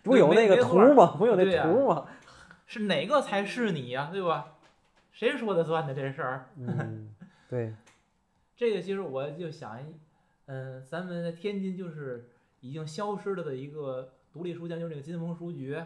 [0.02, 1.14] 不有那个图吗？
[1.18, 2.06] 不有那图吗？
[2.64, 4.55] 是哪个才是你呀、对吧？
[5.16, 6.50] 谁说的算的这事儿？
[6.60, 7.14] 嗯，
[7.48, 7.74] 对，
[8.54, 9.94] 这个其实我就想一，
[10.44, 12.28] 嗯、咱们在天津就是
[12.60, 15.82] 已经消失了的一个独立书店，就是那个金丰书局，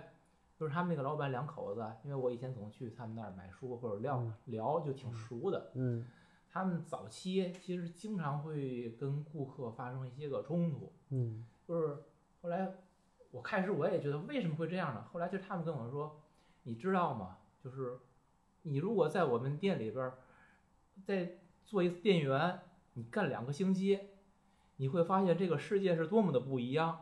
[0.59, 5.70] 就是他们那个老板两口子，因为我以前总去他们那儿买书或者聊、嗯聊，就挺熟的。
[5.74, 6.05] 嗯
[6.53, 11.99] 他们早期其实经常会跟顾客发生一些个冲突，嗯就是
[12.43, 12.68] 后来
[13.31, 15.05] 我开始我也觉得为什么会这样呢？
[15.12, 16.20] 后来就他们跟我说，
[16.64, 17.37] 你知道吗？
[17.62, 17.97] 就是
[18.62, 20.18] 你如果在我们店里边儿
[21.04, 22.61] 再做一次店员，
[22.94, 23.98] 你干两个星期，
[24.76, 27.00] 你会发现这个世界是多么的不一样。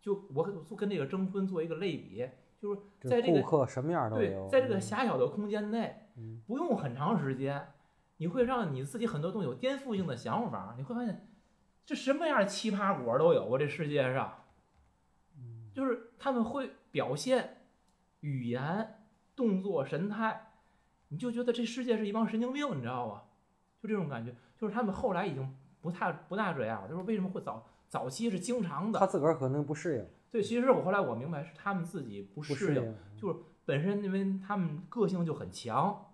[0.00, 2.28] 就我跟就跟这个征婚做一个类比，
[2.60, 7.72] 就是在这个顾客什么样都有，，对在这个嗯狭小的空间内，嗯不用很长时间，
[8.18, 11.28] 你会让你自己很多东西有颠覆性的想法，你会发现
[11.84, 13.58] 这什么样的奇葩果都有啊！
[13.58, 14.44] 这世界上，
[15.36, 17.62] 嗯就是他们会表现
[18.20, 19.02] 语言、
[19.34, 20.47] 动作、神态，
[21.08, 23.22] 你就觉得这世界是一帮神经病，你知道吗？
[23.82, 26.88] 就这种感觉，就是他们后来已经不太不大这样了。
[26.88, 28.98] 就是为什么会早早期是经常的？
[28.98, 36.12] 他自个儿可能不适应，对，其实我后来我明白是他们自己不不适应，就是本身因为他们个性就很强，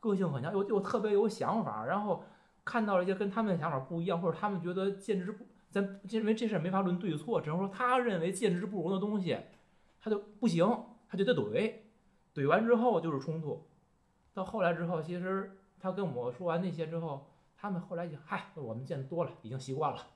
[0.00, 2.24] 个性很强，又又特别有想法，然后
[2.64, 9.38] 看到了一些跟他们的想法不一样，或者他们觉得见之不，咱认为这事儿没法论对错，只能说他认为见之不容的东西，
[10.00, 10.66] 他就不行，
[11.08, 11.74] 他就得怼，
[12.34, 13.66] 怼完之后就是冲突，
[14.34, 20.06] 到后来之后，其实他跟我说完那些之后，他们后来就嗨，我们见多了，已经习惯了，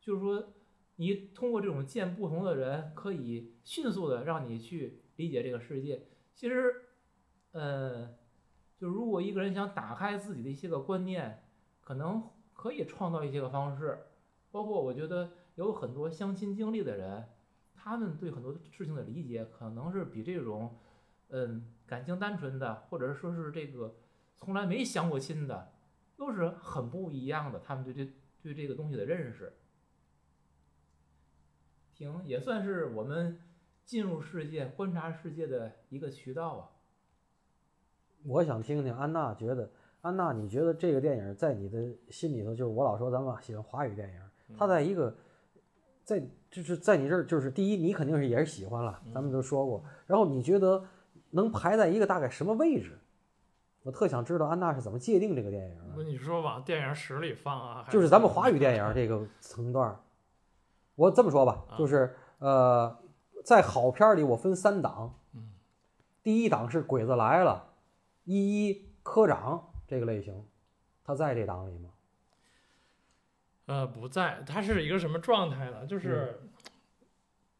[0.00, 0.52] 就是说。
[0.98, 6.06] 你通过这种见不同的人，可以迅速的让你去理解这个世界。
[6.34, 6.86] 其实，
[7.52, 8.16] 呃，
[8.78, 11.44] 就如果一个人想打开自己的一些个观念，
[11.82, 14.06] 可能可以创造一些个方式。
[14.50, 17.28] 包括我觉得有很多相亲经历的人，
[17.74, 20.78] 他们对很多事情的理解，可能是比这种，
[21.28, 23.94] 嗯，感情单纯的，或者说是这个
[24.36, 25.72] 从来没相过亲的，
[26.16, 27.60] 都是很不一样的。
[27.60, 28.12] 他们对这
[28.42, 29.52] 对这个东西的认识。
[31.94, 33.40] 挺也算是我们
[33.84, 36.70] 进入世界、观察世界的一个渠道啊。
[38.24, 39.70] 我想听听安娜觉得，
[40.02, 44.20] 安娜，你觉得这个电影在你的心里头，就是我老说咱们喜欢华语电影，
[44.58, 45.16] 它在一个，
[46.04, 46.20] 在
[46.50, 50.84] 就是在你这儿，就是第一，你肯定是也是喜欢了，咱们都说过，然后你觉得
[51.36, 52.98] 能排在一个大概什么位置？
[53.82, 59.96] 我特想知道安娜是怎么界定这个电影的，不你说往电影史里放啊，就是咱们华语电影这个层段。
[60.96, 62.98] 我这么说吧，就是呃，
[63.44, 65.52] 在好片里我分三档，嗯
[66.22, 67.68] 第一档是《鬼子来了》，
[68.24, 70.44] 一一科长这个类型，
[71.04, 71.90] 他在这档里吗？
[73.66, 75.86] 呃，不在，他是一个什么状态呢？
[75.86, 76.40] 就是，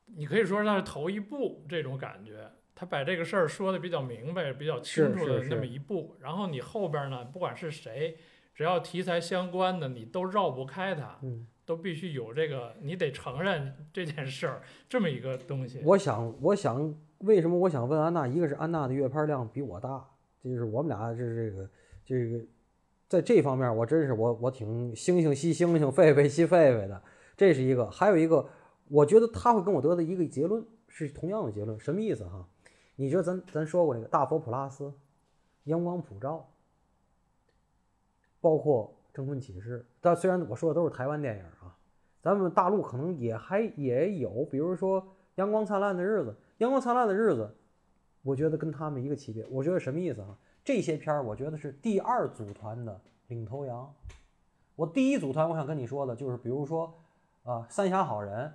[0.07, 8.18] 你可以说它是头一部这种感觉，他把这个事儿说的比较明白、比较清楚的是是那么一步，然后你后边呢，不管是谁，
[8.55, 14.61] 只要题材相关的，你都绕不开它，嗯，都必须有这个，你得承认这件事儿
[14.91, 15.81] 这么一个东西。
[15.85, 18.29] 我想，我想，为什么我想问安娜？
[18.29, 20.07] 一个是安娜的阅片量比我大，
[20.43, 21.70] 这就是我们俩这这个
[22.05, 22.45] 这个，
[23.09, 27.03] 在这方面我真是我我挺猩猩吸猩猩，狒狒吸狒狒的，
[27.39, 27.91] 这是一个。
[27.91, 28.47] 还有一个，
[28.89, 32.47] 我觉得他会跟我得的一个结论是同样的结论，什么意思哈？
[32.97, 34.92] 你觉得咱咱说过那个大佛普拉斯、
[35.64, 36.49] 阳光普照，
[38.40, 41.76] 包括征婚启事，但虽然我说的都是台湾电影啊，
[42.22, 45.03] 咱们大陆可能也还也有，比如说
[45.36, 47.44] 《阳光灿烂的日子》，《阳光灿烂的日子》，
[48.22, 49.47] 我觉得跟他们一个级别。
[49.51, 50.36] 我觉得什么意思啊？
[50.64, 53.94] 这些片儿我觉得是第二组团的领头羊。
[54.74, 56.92] 我第一组团，我想跟你说的就是，比如说
[57.44, 58.49] 啊，《三峡好人》、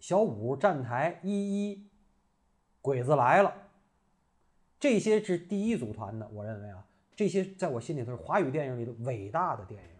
[0.00, 1.86] 小五站台、一一、
[2.84, 3.50] 鬼子来了，
[4.78, 6.28] 这些是第一组团的。
[6.34, 6.84] 我认为啊，
[7.16, 9.90] 这些在我心里头是华语电影里的伟大的电影。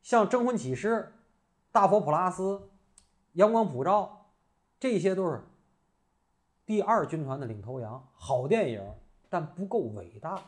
[0.00, 0.88] 像《征婚启事》
[1.70, 2.42] 《大佛普拉斯》
[3.34, 4.28] 《阳光普照》，
[4.80, 5.42] 这些都是
[6.64, 8.82] 第二军团的领头羊，好电影，
[9.28, 10.42] 但不够伟大。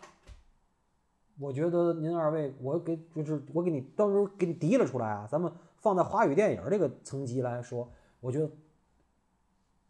[1.39, 8.51] 我觉得您二位，我给就是我给你到时候给你提了出来啊，咱们放在华语电影这个层级来说，我觉得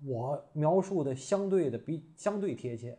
[0.05, 2.99] 我描述的相对的比相对贴切，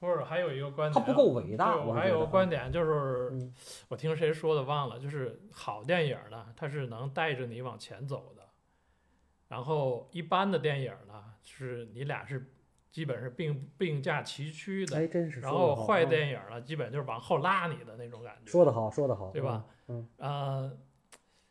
[0.00, 1.74] 或者还有一个观点，它不够伟大。
[1.74, 3.54] 对我还有个观点就是，嗯。
[3.88, 8.42] 我听谁说的忘了，就是好电影呢，它是能带着你往前走的，
[9.48, 12.52] 然后一般的电影呢，是你俩是
[12.90, 19.64] 基本是并并驾齐驱的，哎，真是然后坏电影呢，基本就是往后拉你的那种感觉，说得好，说得好，对吧？
[19.88, 20.78] 嗯，呃，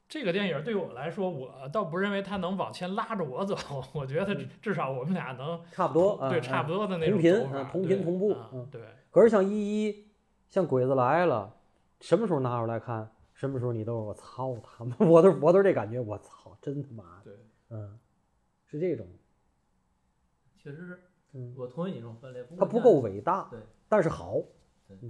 [0.10, 3.56] 这个电影对我来说，我倒不认为它能往前拉着我走，
[3.94, 8.36] 我觉得嗯至少我们俩能差不多，对嗯差不多的那同频种走法嗯同频同步
[8.72, 8.82] 对。
[9.12, 10.08] 可是像一一，
[10.50, 11.56] 像鬼子来了，
[12.02, 17.34] 什么时候拿出来看，什么时候你都是我操他妈，我都我都是这感觉，我操，真他妈的，对，
[17.70, 18.00] 嗯，
[18.66, 19.06] 是这种，
[20.58, 21.00] 确实是，
[21.34, 22.44] 嗯，我同意你这种分类。
[22.58, 24.42] 它不够伟大，对，但是好，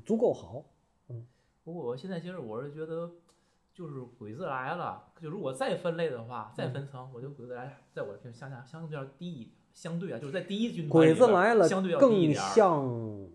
[0.05, 0.65] 足够好，
[1.07, 1.25] 嗯
[1.63, 3.09] 不过我现在其实我是觉得，
[3.79, 12.53] 就是鬼子来了，就如果再分类的话，再分层，我觉得鬼子来在我这相下相对要低一点，相对啊，就是在第一军团鬼子来了相对要低一更点更。
[12.53, 13.29] 像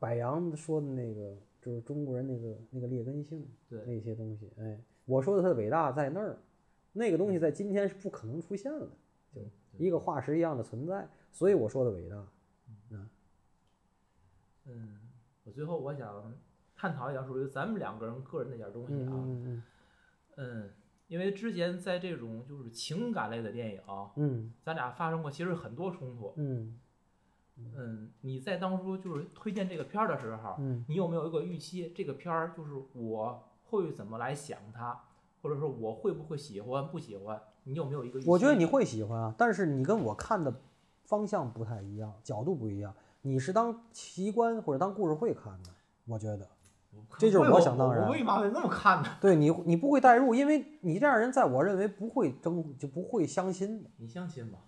[0.00, 6.36] 柏杨说的那个，就是中国人那个那个劣根性对那些东西，哎，我说的它的伟大在那儿，
[6.92, 8.88] 那个东西在今天是不可能出现的，
[9.32, 9.40] 就
[9.78, 12.16] 一个化石一样的存在，所以我说的伟大。
[12.90, 13.08] 嗯，
[14.64, 14.98] 嗯
[15.44, 16.34] 我最后我想
[16.74, 19.12] 探讨一下属于咱们两个人个人的一点东西嗯啊。
[19.14, 19.62] 嗯嗯
[20.36, 20.70] 嗯，
[21.08, 23.80] 因为之前在这种就是情感类的电影，
[24.16, 26.32] 嗯咱俩发生过其实很多冲突。
[26.36, 26.78] 嗯
[27.74, 31.90] 嗯，你在当初就是推荐这个片儿的时候，嗯你有没有一个预期？
[31.94, 35.00] 这个片儿就是我会怎么来想它，
[35.40, 37.40] 或者说我会不会喜欢不喜欢？
[37.64, 38.28] 你有没有一个预期？
[38.28, 40.54] 我觉得你会喜欢啊，但是你跟我看的
[41.04, 42.94] 方向不太一样，角度不一样。
[43.22, 45.70] 你是当奇观或者当故事会看的，
[46.04, 46.46] 我觉得。
[47.18, 49.08] 这就是我想当然我为嘛得那么看呢？
[49.20, 53.88] 对你，你不会代入，因为你这样人，在我认为不会争，就不会相亲的。
[53.98, 54.58] 你相亲吧？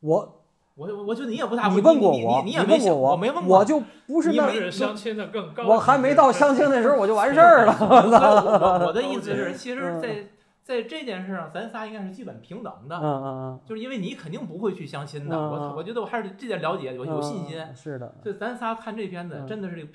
[0.00, 0.42] 我，
[0.76, 1.74] 我我觉得你也不大会。
[1.74, 3.58] 你问过你我，你你也没想问过我，我没问过。
[3.58, 7.76] 我就不是那相亲的更高，我还没到相亲的时候，我就完事儿了。
[7.80, 10.28] 我我的意思是， 其实嗯在，
[10.62, 15.36] 在这件事上，咱仨应该是基本平等的嗯嗯，嗯就是因为你肯定不会去相亲的。
[15.36, 17.58] 我我觉得我还是这点了解有嗯，有信心。
[17.58, 19.88] 嗯是的，所以咱仨看这片子嗯真的是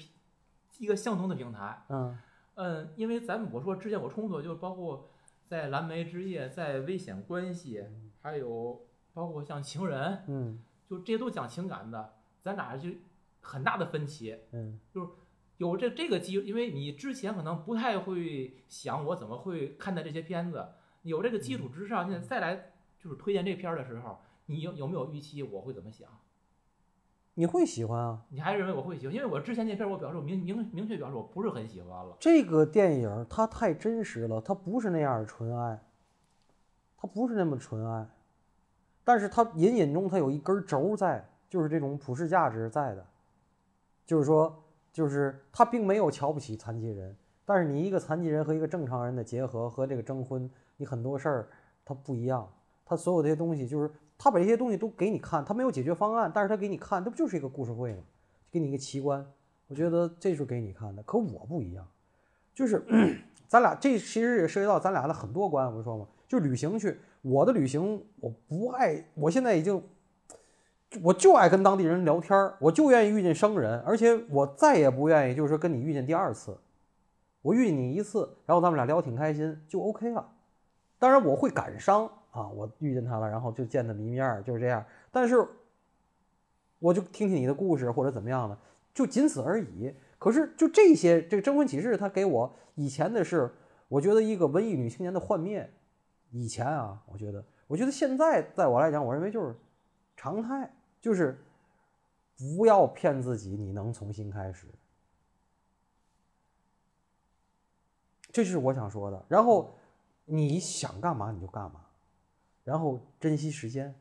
[0.84, 1.86] 一个相同的平台。
[1.90, 2.18] 嗯
[2.56, 5.10] 嗯，因为咱们我说之前我冲突，就是包括
[5.48, 7.84] 在蓝莓之夜，在危险关系，
[8.22, 12.90] 还有包括像情人，嗯就这些都讲情感的，咱俩就
[13.42, 14.38] 很大的分歧。
[14.52, 15.08] 嗯就是
[15.58, 20.68] 有这这个基，因为你之前可能不太会想我怎么会看待这些片子，
[21.04, 26.08] 有这个基础之上，现在再来就是推荐这片儿的时候，你有有没有预期我会怎么想？
[27.36, 28.22] 你会喜欢啊？
[28.30, 29.16] 你还认为我会喜欢？
[29.16, 32.16] 因为我之前那片儿我表示我明明明确表示我不是很喜欢了。
[32.20, 35.80] 这个电影它太真实了，它不是那样的纯爱，
[36.96, 38.08] 它不是那么纯爱，
[39.04, 43.06] 但是它隐隐中它有一根轴在，就是这种普世价值在的，
[44.06, 47.16] 就是说，就是他并没有瞧不起残疾人，
[47.46, 51.50] 但是你一个残疾人和一个正常人的结合和这个征婚，你很多事儿
[51.84, 52.48] 它不一样，
[52.86, 53.92] 它所有这些东西就是
[54.24, 58.04] 他把这些东西都给你看，他没有解决方案，但是他给你看，这不就是一个故事会吗？
[58.50, 59.26] 给你一个奇观，
[59.68, 61.04] 我觉得这是给你看的。
[61.04, 61.86] 可我不一样，
[62.54, 62.82] 就是
[63.50, 69.84] 咱俩这其实也涉及到咱俩的很多关，我说嘛，就旅行去，我的旅行我不爱，我现在已经。
[71.02, 76.56] 我就爱跟当地人聊天，我就愿意遇见生人，而且我再也不愿意就是说跟你遇见第二次。
[77.42, 80.30] 我遇见你一次，然后咱们俩聊挺开心，就 OK 了。
[81.00, 84.86] 当然我会感伤啊，我遇见他了，然后就见他一面儿，就是这样。
[85.10, 85.48] 但是
[86.80, 88.58] 我就听听你的故事或者怎么样的，
[88.94, 89.96] 就仅此而已。
[90.20, 93.50] 可是就这些，这个征婚启事，他给我以前的是，
[93.88, 95.72] 我觉得一个文艺女青年的幻灭。
[96.32, 99.56] 以前啊，我觉得，我觉得现在在我来讲，我认为就是
[100.18, 100.70] 常态。
[101.04, 101.38] 就是
[102.38, 104.68] 不要骗自己，你能重新开始，
[108.32, 109.26] 这就是我想说的。
[109.28, 109.76] 然后
[110.24, 111.83] 你想干嘛你就干嘛，
[112.64, 113.94] 然后珍惜时间，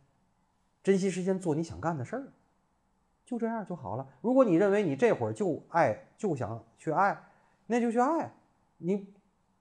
[0.82, 2.32] 珍惜时间做你想干的事儿，
[3.24, 4.06] 就这样就好了。
[4.20, 7.22] 如果你认为你这会儿就爱就想去爱，
[7.66, 8.32] 那就去爱，
[8.78, 9.12] 你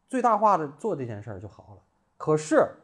[0.07, 1.81] 最大化的做这件事儿就好了。
[2.17, 2.75] 可是。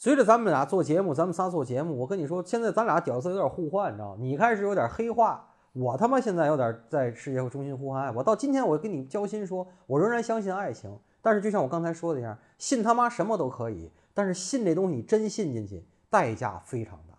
[0.00, 4.16] 随着咱们俩做节目，咱们仨做节目，我跟你说，现在咱俩屌丝有点互换，你知道吗？
[4.20, 8.12] 你开始有点黑化，我他妈现在有点在世界中心呼唤爱。
[8.12, 10.96] 我到今天，我跟你交心说，我仍然相信爱情。
[11.20, 17.18] 但是就像我刚才说的一样，信他妈什么都可以，但是信这东西你真信进去，代价非常大，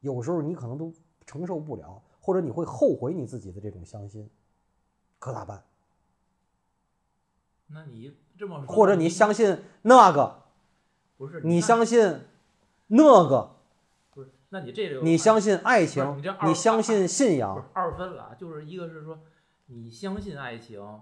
[0.00, 0.92] 有时候你可能都
[1.26, 4.30] 承受不了，或者你会后悔你自己的这种相信，
[5.18, 5.64] 可咋办？
[7.68, 10.42] 那你这么说，或者你相信那个？
[11.16, 12.20] 不是你相信
[12.88, 13.56] 那个？
[14.12, 16.22] 不是，那你这个你相信爱情？
[16.22, 17.68] 你你相信信仰？
[17.72, 19.20] 二分了，就是一个是说
[19.66, 21.00] 你相信爱情，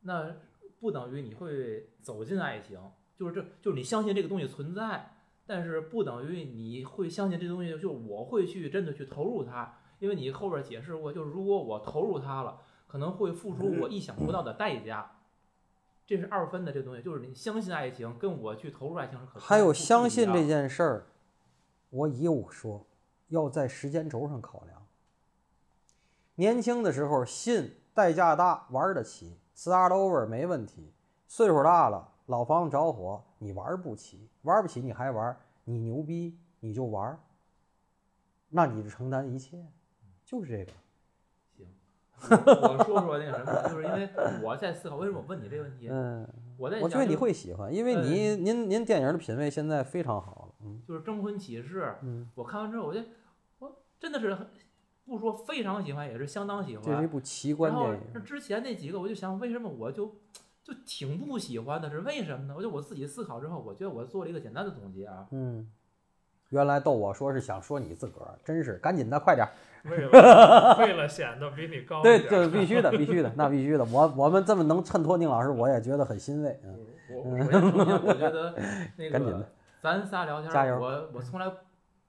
[0.00, 0.36] 那
[0.84, 2.78] 不等于你会走进爱情，
[3.16, 5.16] 就是这就是你相信这个东西存在，
[5.46, 15.10] 但是不等于你会相信这东西，就是我会去真的去投入它，因为你后边解释过，就是如果我投入它了，可能会付出我意想不到的代价。
[16.06, 21.06] 这是二分的这东西，就是你相信爱情，跟我去投入爱情是可还有相信这件事儿，
[21.88, 22.86] 我有说，
[23.28, 24.86] 要在时间轴上考量。
[26.34, 30.92] 年轻的时候信，代价大，玩得起，start over 没问题。
[31.26, 37.18] 岁数大了，老房子着火，你玩不起，玩不起你还玩，你牛逼你就玩，
[38.50, 39.66] 那你就承担一切，
[40.24, 40.72] 就是这个。
[42.16, 44.08] 行我说说那个什么，就是因为
[44.42, 45.88] 我在思考为什么我问你这个问题。
[45.90, 46.26] 嗯，
[46.56, 50.54] 我在我觉得你会喜欢，因为你您您电影的品味现在非常好了。
[50.64, 53.00] 嗯，就是征婚启事，嗯，我看完之后，我就
[53.58, 54.34] 我真的是
[55.06, 56.84] 不说非常喜欢，也是相当喜欢。
[56.84, 58.00] 这是一部奇观电影。
[58.14, 60.06] 那之前那几个，我就想为什么我就
[60.62, 62.54] 就挺不喜欢的，是为什么呢？
[62.56, 65.26] 我就我自己思考之后，我觉得我做了一个简单的总结啊。
[65.30, 65.68] 嗯，
[66.50, 69.46] 原来逗我说是想说你自个儿，真是赶紧的，快点。
[69.84, 73.84] 为了为了显得比你高，对，这必须的，必须的，那必须的。
[73.84, 76.58] 我我们这么能衬托宁老师，我也觉得很欣慰。
[76.64, 76.78] 嗯，
[77.10, 78.54] 我我我觉得
[78.96, 79.46] 那个
[79.82, 80.80] 咱仨聊天，加油！
[80.80, 81.52] 我我从来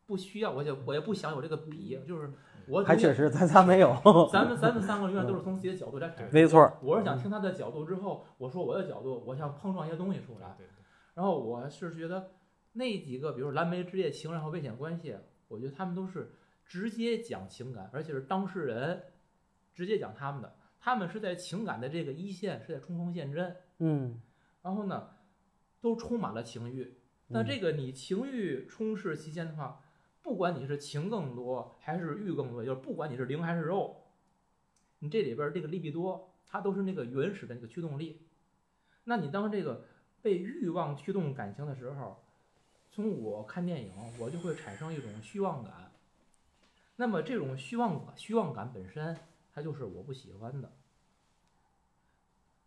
[0.05, 2.31] 不需要，我也我也不想有这个比，就是
[2.67, 3.95] 我还确实咱仨没有。
[4.31, 6.29] 咱们咱们三个永远都是从自己的角度来阐述。
[6.31, 6.71] 没错。
[6.81, 10.55] 我是想听他的角度之后，我说我的角度，我想碰撞一些东西出来。
[11.13, 12.31] 然后我是觉得
[12.73, 15.15] 那几个，比如蓝莓之夜、情人和危险关系，
[15.47, 16.31] 我觉得他们都是。
[16.67, 19.03] 直接讲情感，而且是当事人
[19.75, 24.19] 直接讲他们的，他们是在情感的这个一线，是在冲锋陷阵，嗯，
[24.63, 25.09] 然后呢，
[25.79, 26.97] 都充满了情欲。
[27.27, 29.79] 那这个你情欲充斥期间的话，
[30.25, 34.07] 不管你是情更多还是欲更多，就是不管你是灵还是肉，
[34.97, 38.25] 你这里边这个利比多，它都是那个原始的那个驱动力。
[39.03, 39.85] 那你当这个
[40.23, 42.23] 被欲望驱动感情的时候，
[42.89, 45.91] 从我看电影，我就会产生一种虚妄感。
[46.95, 49.15] 那么这种虚妄感虚妄感本身，
[49.53, 50.71] 它就是我不喜欢的。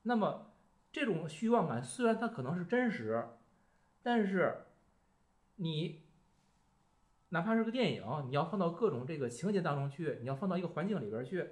[0.03, 0.53] 那么
[0.93, 3.27] 这种虚妄感虽然它可能是真实，
[4.01, 4.67] 但是
[5.57, 6.05] 你
[7.31, 11.51] 哪怕是个电影，你要放到各种这个情节当中去，你要放到一个环境里边去，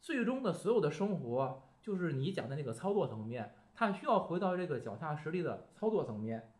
[0.00, 6.52] 最终的所有的生活就是你讲的那个操作层面，它需要回到这个脚踏实地的操作层面。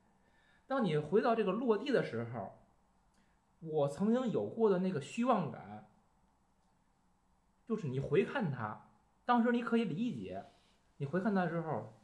[0.66, 2.53] 当你回到这个落地的时候，
[3.61, 5.88] 我曾经有过的那个虚妄感，
[7.64, 8.88] 就是你回看它，
[9.24, 10.45] 当时你可以理解，
[10.99, 11.95] 你回看它的时候，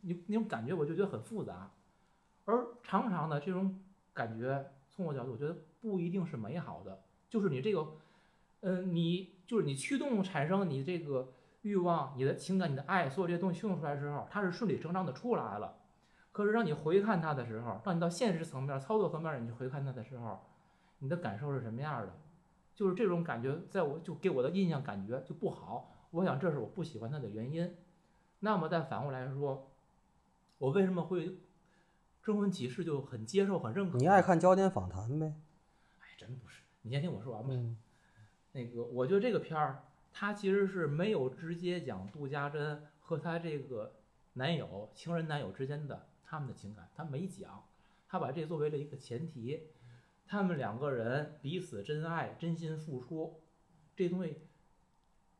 [0.00, 1.72] 你那种感觉我就觉得很复杂，
[2.46, 3.82] 而常常的这种
[4.14, 7.96] 感觉，从我角度，我觉得不一定是美好的，就是你这个，
[8.60, 15.76] 嗯，你就是你驱动产生你这个欲望、你的情感、你的爱，所有这些东西驱动出来之后，它是顺理成章的出来了。
[16.32, 20.38] 可是让你回看它的时候，当你到现实层面、操作层面，你去回看它的时候，
[20.98, 22.12] 你的感受是什么样的？
[22.74, 25.92] 就是这种感觉，在我就给我的印象感觉就不好。
[26.12, 27.76] 我想这是我不喜欢它的原因。
[28.40, 29.70] 那么再反过来说，
[30.58, 31.38] 我为什么会
[32.22, 33.98] 征婚启事就很接受、很认可？
[33.98, 35.34] 你爱看焦点访谈呗？
[36.20, 36.62] 哎，真不是。
[36.82, 37.48] 你先听我说完吧。
[37.52, 37.76] 嗯
[38.52, 43.94] 那个，我觉得这个片儿，它其实是没有直接讲杜家珍和她这个
[44.32, 47.64] 男友、情人男友之间的他们的情感，他没讲，
[48.08, 49.68] 他把这作为了一个前提，
[50.26, 53.40] 他们两个人彼此真爱、真心付出，
[53.94, 54.38] 这东西，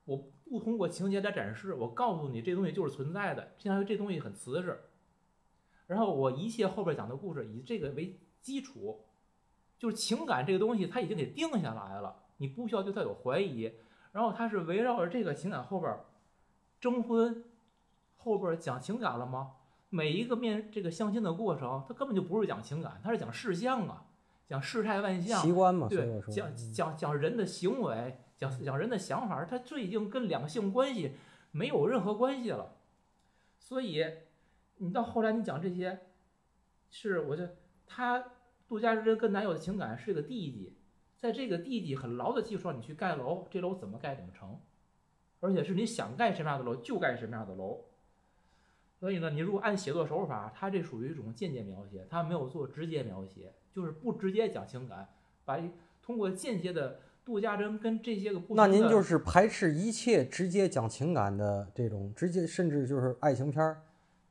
[0.04, 4.78] 我不通过情节来展示，我告诉你这东西就是存在的，相当于这东西很瓷实，
[5.88, 9.04] 然后我一切后边讲的故事以这个为基础，
[9.80, 12.14] 就是情感这个东西，它已经给定下来了。
[12.36, 13.72] 你不需要对他有怀疑，
[14.12, 16.04] 然后他是围绕着这个情感后边儿
[16.78, 17.44] 征婚，
[18.18, 19.52] 后边儿讲情感了吗？
[19.88, 24.04] 每一个面这个相亲的过程，它根本就不是讲情感，它是讲事项啊，
[24.46, 31.16] 讲世态万象，习惯嘛，对讲嗯讲讲人的行为，讲讲人的想法，它最已经跟两性关系
[31.52, 32.76] 没有任何关系了。
[33.58, 34.04] 所以
[34.76, 36.00] 你到后来你讲这些，
[36.90, 37.56] 是我觉得
[37.86, 38.24] 他
[38.70, 40.72] 杜家珍跟男友的情感是个地基，
[41.18, 44.60] 在这个地基很牢的基础上，你去盖楼，这楼怎么盖怎么成，
[45.40, 47.84] 而且是你想盖什么样的楼就盖什么样的楼。
[49.00, 55.08] 所以呢，你如果按写作手法，它这属于一种间接描写，它没有做直接描写，就是不直接讲情感，
[55.44, 55.68] 把一
[56.00, 63.82] 通过间接的杜家珍跟这些个不同那您就是排斥一切直接讲情感的这种直接，甚至就是爱情片儿？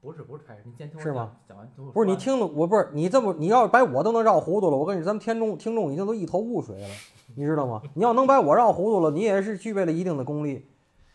[0.02, 1.58] 不是不是开始，你先听我是吗讲？
[1.58, 6.88] 完听我不是你听了我不是你这么你要把我都能绕糊涂了，我跟你咱们听众听众已经都一头雾水了，
[7.36, 7.82] 你知道吗？
[7.96, 10.66] 你要能把我绕糊涂了，你也是具备了一定的功力。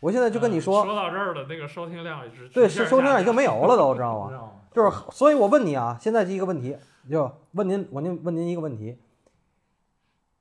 [0.01, 4.29] 我现在就跟你嗯说，说到这儿了，那个收听量也是对，是收听量已经没有了都， 知道吗？
[4.29, 4.53] 知道吗？
[4.75, 6.77] 就是，所以我问你啊，现在第一个问题，
[7.11, 8.99] 就问您，我您问您一个问题，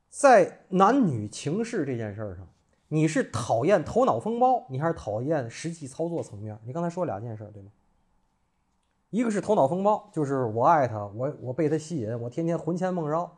[0.10, 2.46] 在男女情事这件事儿上，
[2.90, 6.60] 你是讨厌头脑风暴，你还是讨厌实际操作层面？
[6.66, 7.70] 你刚才说两件事儿，对吗？
[9.14, 13.30] 一个是头脑风暴，就是我爱他，我我被他吸引，我天天魂牵梦绕；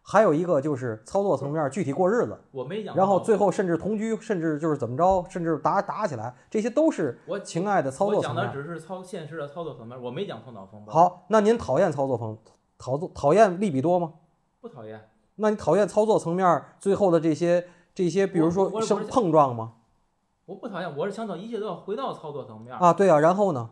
[0.00, 8.42] 还有一个就是操作层面，具体过日子，我没讲，然后最后甚至同居，甚至就是怎么着，甚至打打起来，这些都是我情爱的操作层面。
[8.42, 12.38] 讲的只是操现实的操作层面，我没讲头脑风暴。，好，那您讨厌操作风，
[12.78, 14.14] 讨作讨厌利比多吗？
[14.62, 15.10] 不讨厌。
[15.34, 19.74] 那你讨厌操作层面最后的这些这些，比如说生碰撞吗？
[20.46, 22.74] 我不讨厌，我是想等一切都要回到操作层面。
[22.74, 23.68] 啊，对啊，然后呢？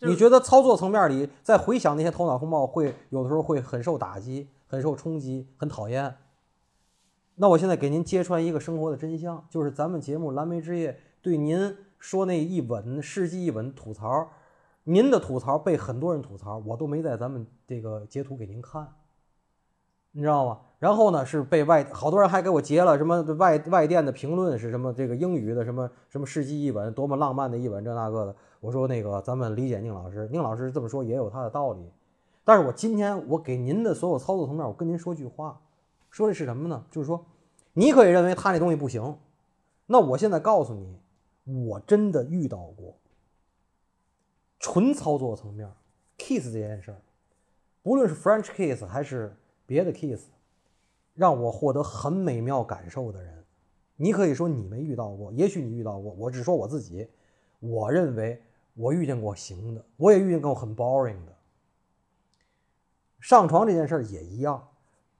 [0.00, 6.16] 你觉得操作层面里，在回想那些头脑风暴，会有的时候会很受打击、很受冲击、很讨厌。
[7.34, 14.28] 那我现在给您揭穿一个生活的真相，就是咱们节目《蓝莓之夜》对您说那一吻世纪一吻吐槽，
[14.84, 18.88] 您的吐槽被很多人吐槽，我都没在咱们这个截图给您看，
[20.12, 20.60] 你知道吗？
[20.78, 28.36] 然后呢，是被外好多人还给我截了什么外外电的评论是什么这个英语的什么什么世纪一吻多么浪漫的一吻这那个的。
[28.60, 31.90] 我说那个咱们理解宁老师，宁老师这么说也有他的道理。
[32.44, 35.60] 但是我今天我给您的所有操作层面，我跟您说句话，
[36.10, 36.84] 说的是什么呢？
[36.90, 37.24] 就是说，
[37.74, 39.18] 你可以认为他那东西不行，
[39.86, 40.98] 那我现在告诉你，
[41.68, 42.96] 我真的遇到过
[44.58, 45.70] 纯操作层面
[46.16, 47.00] kiss 这件事儿，
[47.82, 49.36] 不论是 French kiss 还是
[49.66, 50.28] 别的 kiss，
[51.14, 53.44] 让我获得很美妙感受的人，
[53.96, 57.08] 你可以说你没遇到过，也许你遇到过，我只说我自己，
[57.60, 58.42] 我认为
[58.78, 61.34] 我遇见过行的，我也遇见过很 boring 的。
[63.18, 64.68] 上床这件事儿也一样，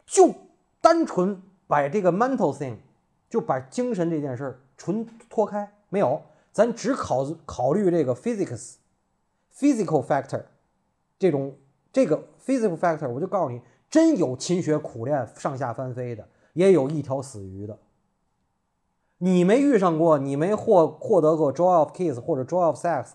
[0.06, 0.32] 就
[0.80, 2.76] 单纯把这个 mental thing，
[3.28, 8.76] 就把精神这件事儿纯脱开，没有，咱只考考虑这个 physics
[9.52, 10.44] physical factor
[11.18, 11.56] 这种
[11.92, 17.76] 这个 physical factor，我就告诉你，真有勤学苦练、上下翻飞的，也有一条死鱼的。
[19.18, 23.14] 你没遇上过，你没获获得过 joy of kiss 或者 joy of sex，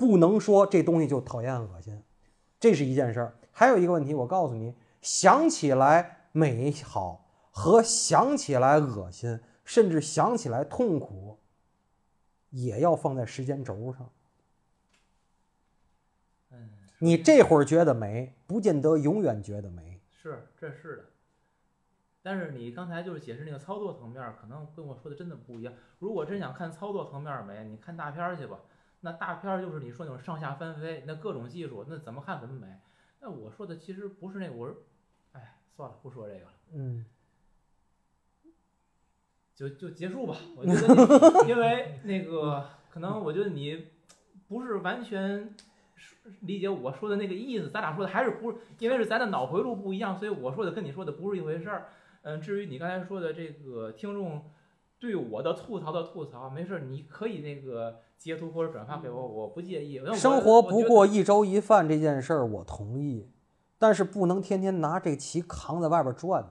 [0.00, 2.02] 不能说这东西就讨厌恶心，
[2.58, 3.34] 这是一件事儿。
[3.52, 11.38] 还有一个问题，我告诉你，想起来美好和想起来恶心，甚至想起来痛苦，
[12.48, 14.10] 也要放在时间轴上。
[16.52, 16.70] 嗯，
[17.00, 20.00] 你这会儿觉得美，不见得永远觉得美。
[20.08, 21.04] 是，这是的。
[22.22, 25.74] 但是你刚才就是解释那个操作层面，可能跟我说的真的不一样。
[25.98, 28.58] 如果真想看操作层面美，你看大片儿去吧。
[29.00, 32.66] 那大片儿就是你说那种上下翻飞，那各种技术，那怎么看怎么美。
[33.20, 34.76] 那我说的其实不是那个，我说，
[35.32, 37.04] 哎，算了，不说这个了，嗯，
[39.54, 40.36] 就就结束吧。
[40.56, 43.88] 我觉得你，因为 那个可能我觉得你
[44.48, 45.54] 不是完全
[46.40, 51.88] 理解我说的那个意思，咱俩说的还是不是，因为是咱的脑回路不一样，所以我说的跟你说的不是一回事儿。
[52.22, 54.44] 嗯，至于你刚才说的这个听众
[55.00, 59.98] 对我的吐槽的吐槽，没事，你可以那个截图或者转发给我，我不介意。
[60.14, 63.30] 生活不过一粥一饭这件事儿，我同意，
[63.78, 66.44] 但是不能天天拿这旗扛在外边转，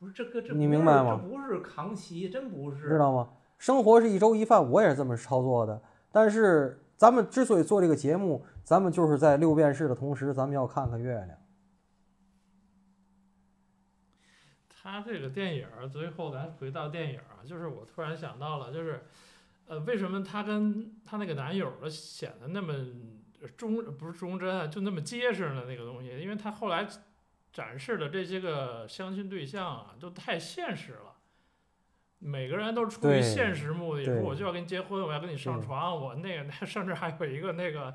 [0.00, 2.88] 不是这个，这你明白吗这不是扛旗，真不是。
[2.88, 3.28] 知道吗？
[3.56, 5.80] 生活是一粥一饭，我也是这么操作的。
[6.10, 11.30] 但是咱们之所以做这个节目，咱们就是在六便士的同时，咱们要看看月亮。
[14.90, 19.04] 他这个电影儿，最后咱回到电影儿啊，就是我突然想到了，就是，
[19.66, 22.74] 呃，为什么他跟他那个男友的显得那么
[23.56, 25.64] 忠，不是忠贞啊，就那么结实呢？
[25.68, 26.88] 那个东西，因为他后来
[27.52, 31.16] 展示的这些个相亲对象啊，都太现实了。
[32.20, 37.94] 每个人都出于现实目的，说我就要跟你结婚，我要跟你上床，我那个甚至还有一个那个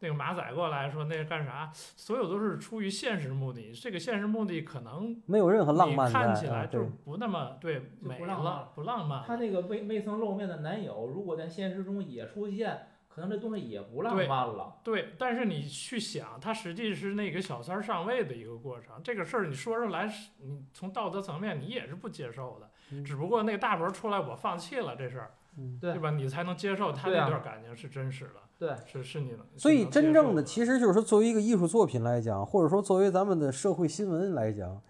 [0.00, 3.72] 那个马仔过来说那是干啥，所有都是出于现实目的。
[3.72, 9.24] 这个现实目的可能没有任何浪漫你，看起来就是不那么对就美不浪漫了，不浪漫了。
[9.26, 14.80] 他那个未未曾露面的男友，如果在现实中也出现，可能这东西也不浪漫了。
[14.82, 19.00] 对，但是你去想，它实际是那个小三儿上位的一个过程。
[19.02, 22.70] 这个事儿你说出来是，你从道德层面你也是不接受的。
[22.90, 26.10] 嗯只不过那个大伯出来，我放弃了这事儿，嗯对对吧？
[26.10, 29.38] 你才能接受他那段感情是真实的，对，是是你的。
[29.58, 34.80] 所以真正的其实就是说，作为一个艺术作品来讲，或者说作为咱们的社会新闻来讲，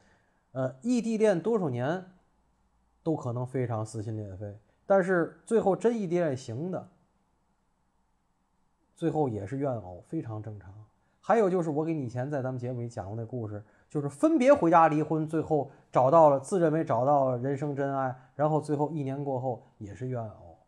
[0.53, 2.05] 呃，异地恋多少年
[3.03, 4.57] 都可能非常撕心裂肺，
[4.87, 6.89] 但是最后真异地恋行的，
[8.95, 10.73] 最后也是怨偶，非常正常。
[11.21, 13.61] 还有就是我给你以前在咱们节目里讲过那故事，
[13.91, 20.59] 就是分别回家离婚，最后找到了自认为找到了人生真爱，然后最后一年过后也是怨偶。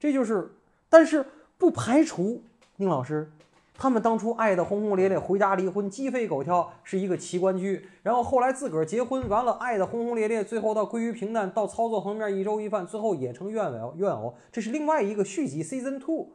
[0.00, 0.50] 这就是，
[0.88, 1.24] 但是
[1.58, 2.42] 不排除
[2.76, 3.30] 宁老师，
[3.74, 16.30] 他们当初爱的轰轰烈烈，回家离婚，鸡飞狗跳是一个奇观剧，然后后来自个儿结婚，完了爱的轰轰烈烈，最后到归于平淡，到操作层面一粥一饭，最后也成怨偶怨偶，这是另外一个续集 Season Two。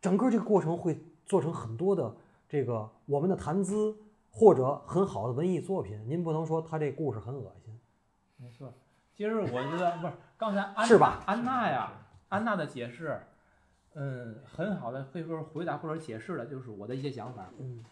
[0.00, 2.14] 整个这个过程会做成很多的
[2.48, 3.96] 这个我们的谈资
[4.30, 7.78] 或者很好的文艺作品，您不能说他这故事很恶心。
[8.36, 8.72] 没错。
[9.16, 11.92] 其实我觉得不是刚才安是吧安娜呀，
[12.28, 13.20] 安娜的解释，
[13.94, 17.50] 嗯，很好的可以说是回答或者解释了，就是我的一些想法。
[17.58, 17.84] 嗯，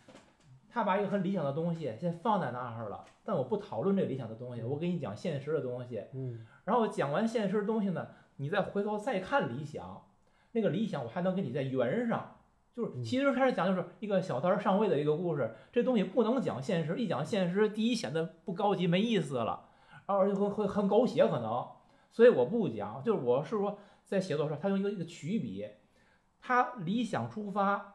[0.68, 6.04] 他把一个很理想的东西先放在那儿了，但我不讨论这个理想的东西，我给你讲现实的东西。
[6.12, 10.06] 嗯，然后讲完现实的东西呢，你再回头再看理想，
[10.52, 12.32] 那个理想我还能给你在圆上。
[12.74, 19.64] 就是嗯其实开始讲就是一个小三儿上位的一个故事，这东西不能讲现实，一讲现实，第一显得不高级没意思了，
[20.04, 21.66] 而且会会很狗血可能，
[22.12, 23.02] 所以我不讲。
[23.02, 25.66] 就是我是说在写作上，他用一个一个曲笔，
[26.46, 27.94] 他理想出发，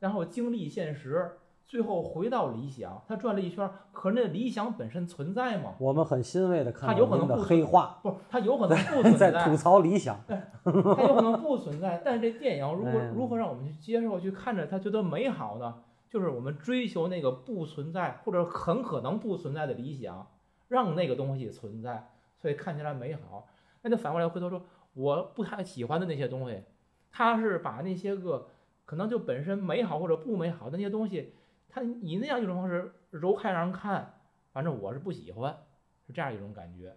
[0.00, 5.72] 然后经历现实，最后回到理想，他转了一圈儿，可是那理想本身存在吗？
[5.78, 10.14] 我们很欣慰的看他有到您的可能不黑化，不是，它有可能不存在，在吐槽理想。
[10.28, 10.34] 他
[10.72, 15.74] 有可能不存在，但是这电影如何哎 如何让我们去接受、去看着他，觉得美好呢？
[16.10, 20.26] 就是我们追求那个不存在或者很可能不存在的理想，
[20.68, 23.48] 让那个东西存在，所以看起来美好。
[23.80, 24.62] 那就反过来回头说，
[24.92, 26.62] 我不太喜欢的那些东西，
[27.16, 28.46] 它是把那些个
[28.84, 31.32] 可能就本身美好或者不美好的那些东西，
[31.66, 34.20] 他以那样一种方式揉开让人看，
[34.52, 35.56] 反正我是不喜欢，
[36.06, 36.94] 是这样一种感觉。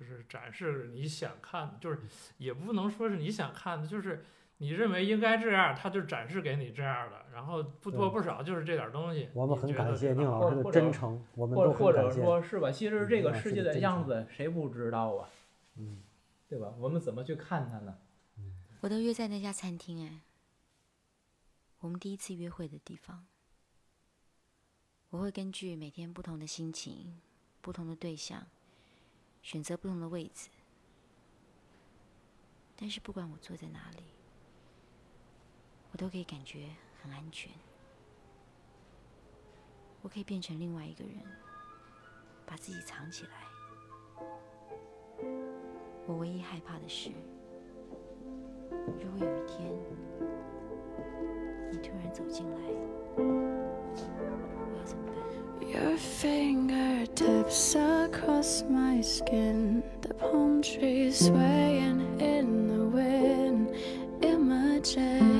[0.00, 1.98] 就是展示你想看的，就是
[2.38, 4.24] 也不能说是你想看的，就是
[4.56, 9.28] 你认为应该这样，他就展示给你这样的，然后不多不少就是这点东西。
[9.34, 12.22] 我们很你觉得感谢宁老师的或者真诚，我们或都者或者很感谢。
[12.22, 12.70] 说是吧？
[12.70, 15.28] 其实这个嗯世界的样子谁不知道啊？
[15.76, 15.98] 嗯，
[16.48, 16.72] 对吧？
[16.78, 17.94] 我们怎么去看它呢？
[18.82, 20.22] 我都约在那家餐厅哎
[21.78, 23.26] 我们第一次约会的地方。
[25.10, 27.20] 我会根据每天不同的心情
[27.60, 28.48] 不同的对象
[29.40, 30.48] 选择不同的位置。
[32.74, 34.02] 但是不管我坐在哪里
[35.92, 37.52] 我都可以感觉很安全。
[40.00, 41.18] 我可以变成另外一个人
[42.44, 43.46] 把自己藏起来。
[46.04, 47.12] 我唯一害怕的是
[48.98, 49.56] 如果有一天
[51.70, 52.56] 你突然走进来，
[53.16, 53.20] 我
[54.78, 55.14] 要怎么办
[55.68, 63.70] ？Your fingertips across my skin, the palm trees swaying in the wind.
[64.20, 65.31] Imagine.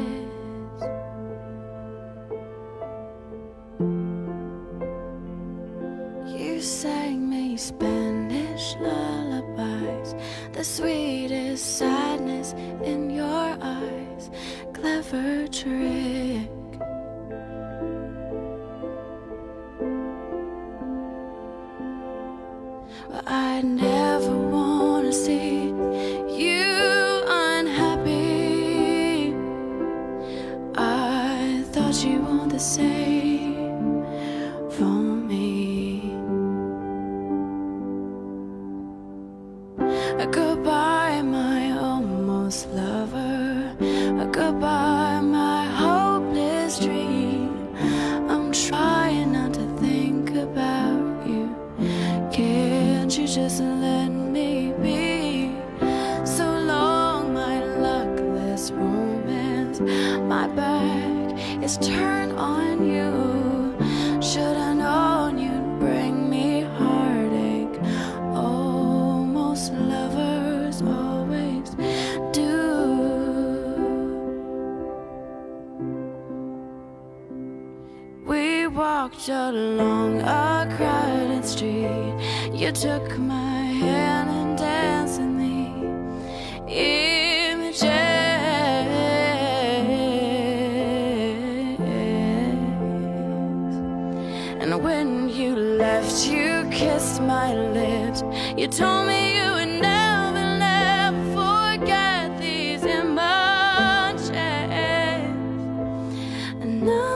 [106.85, 107.12] 能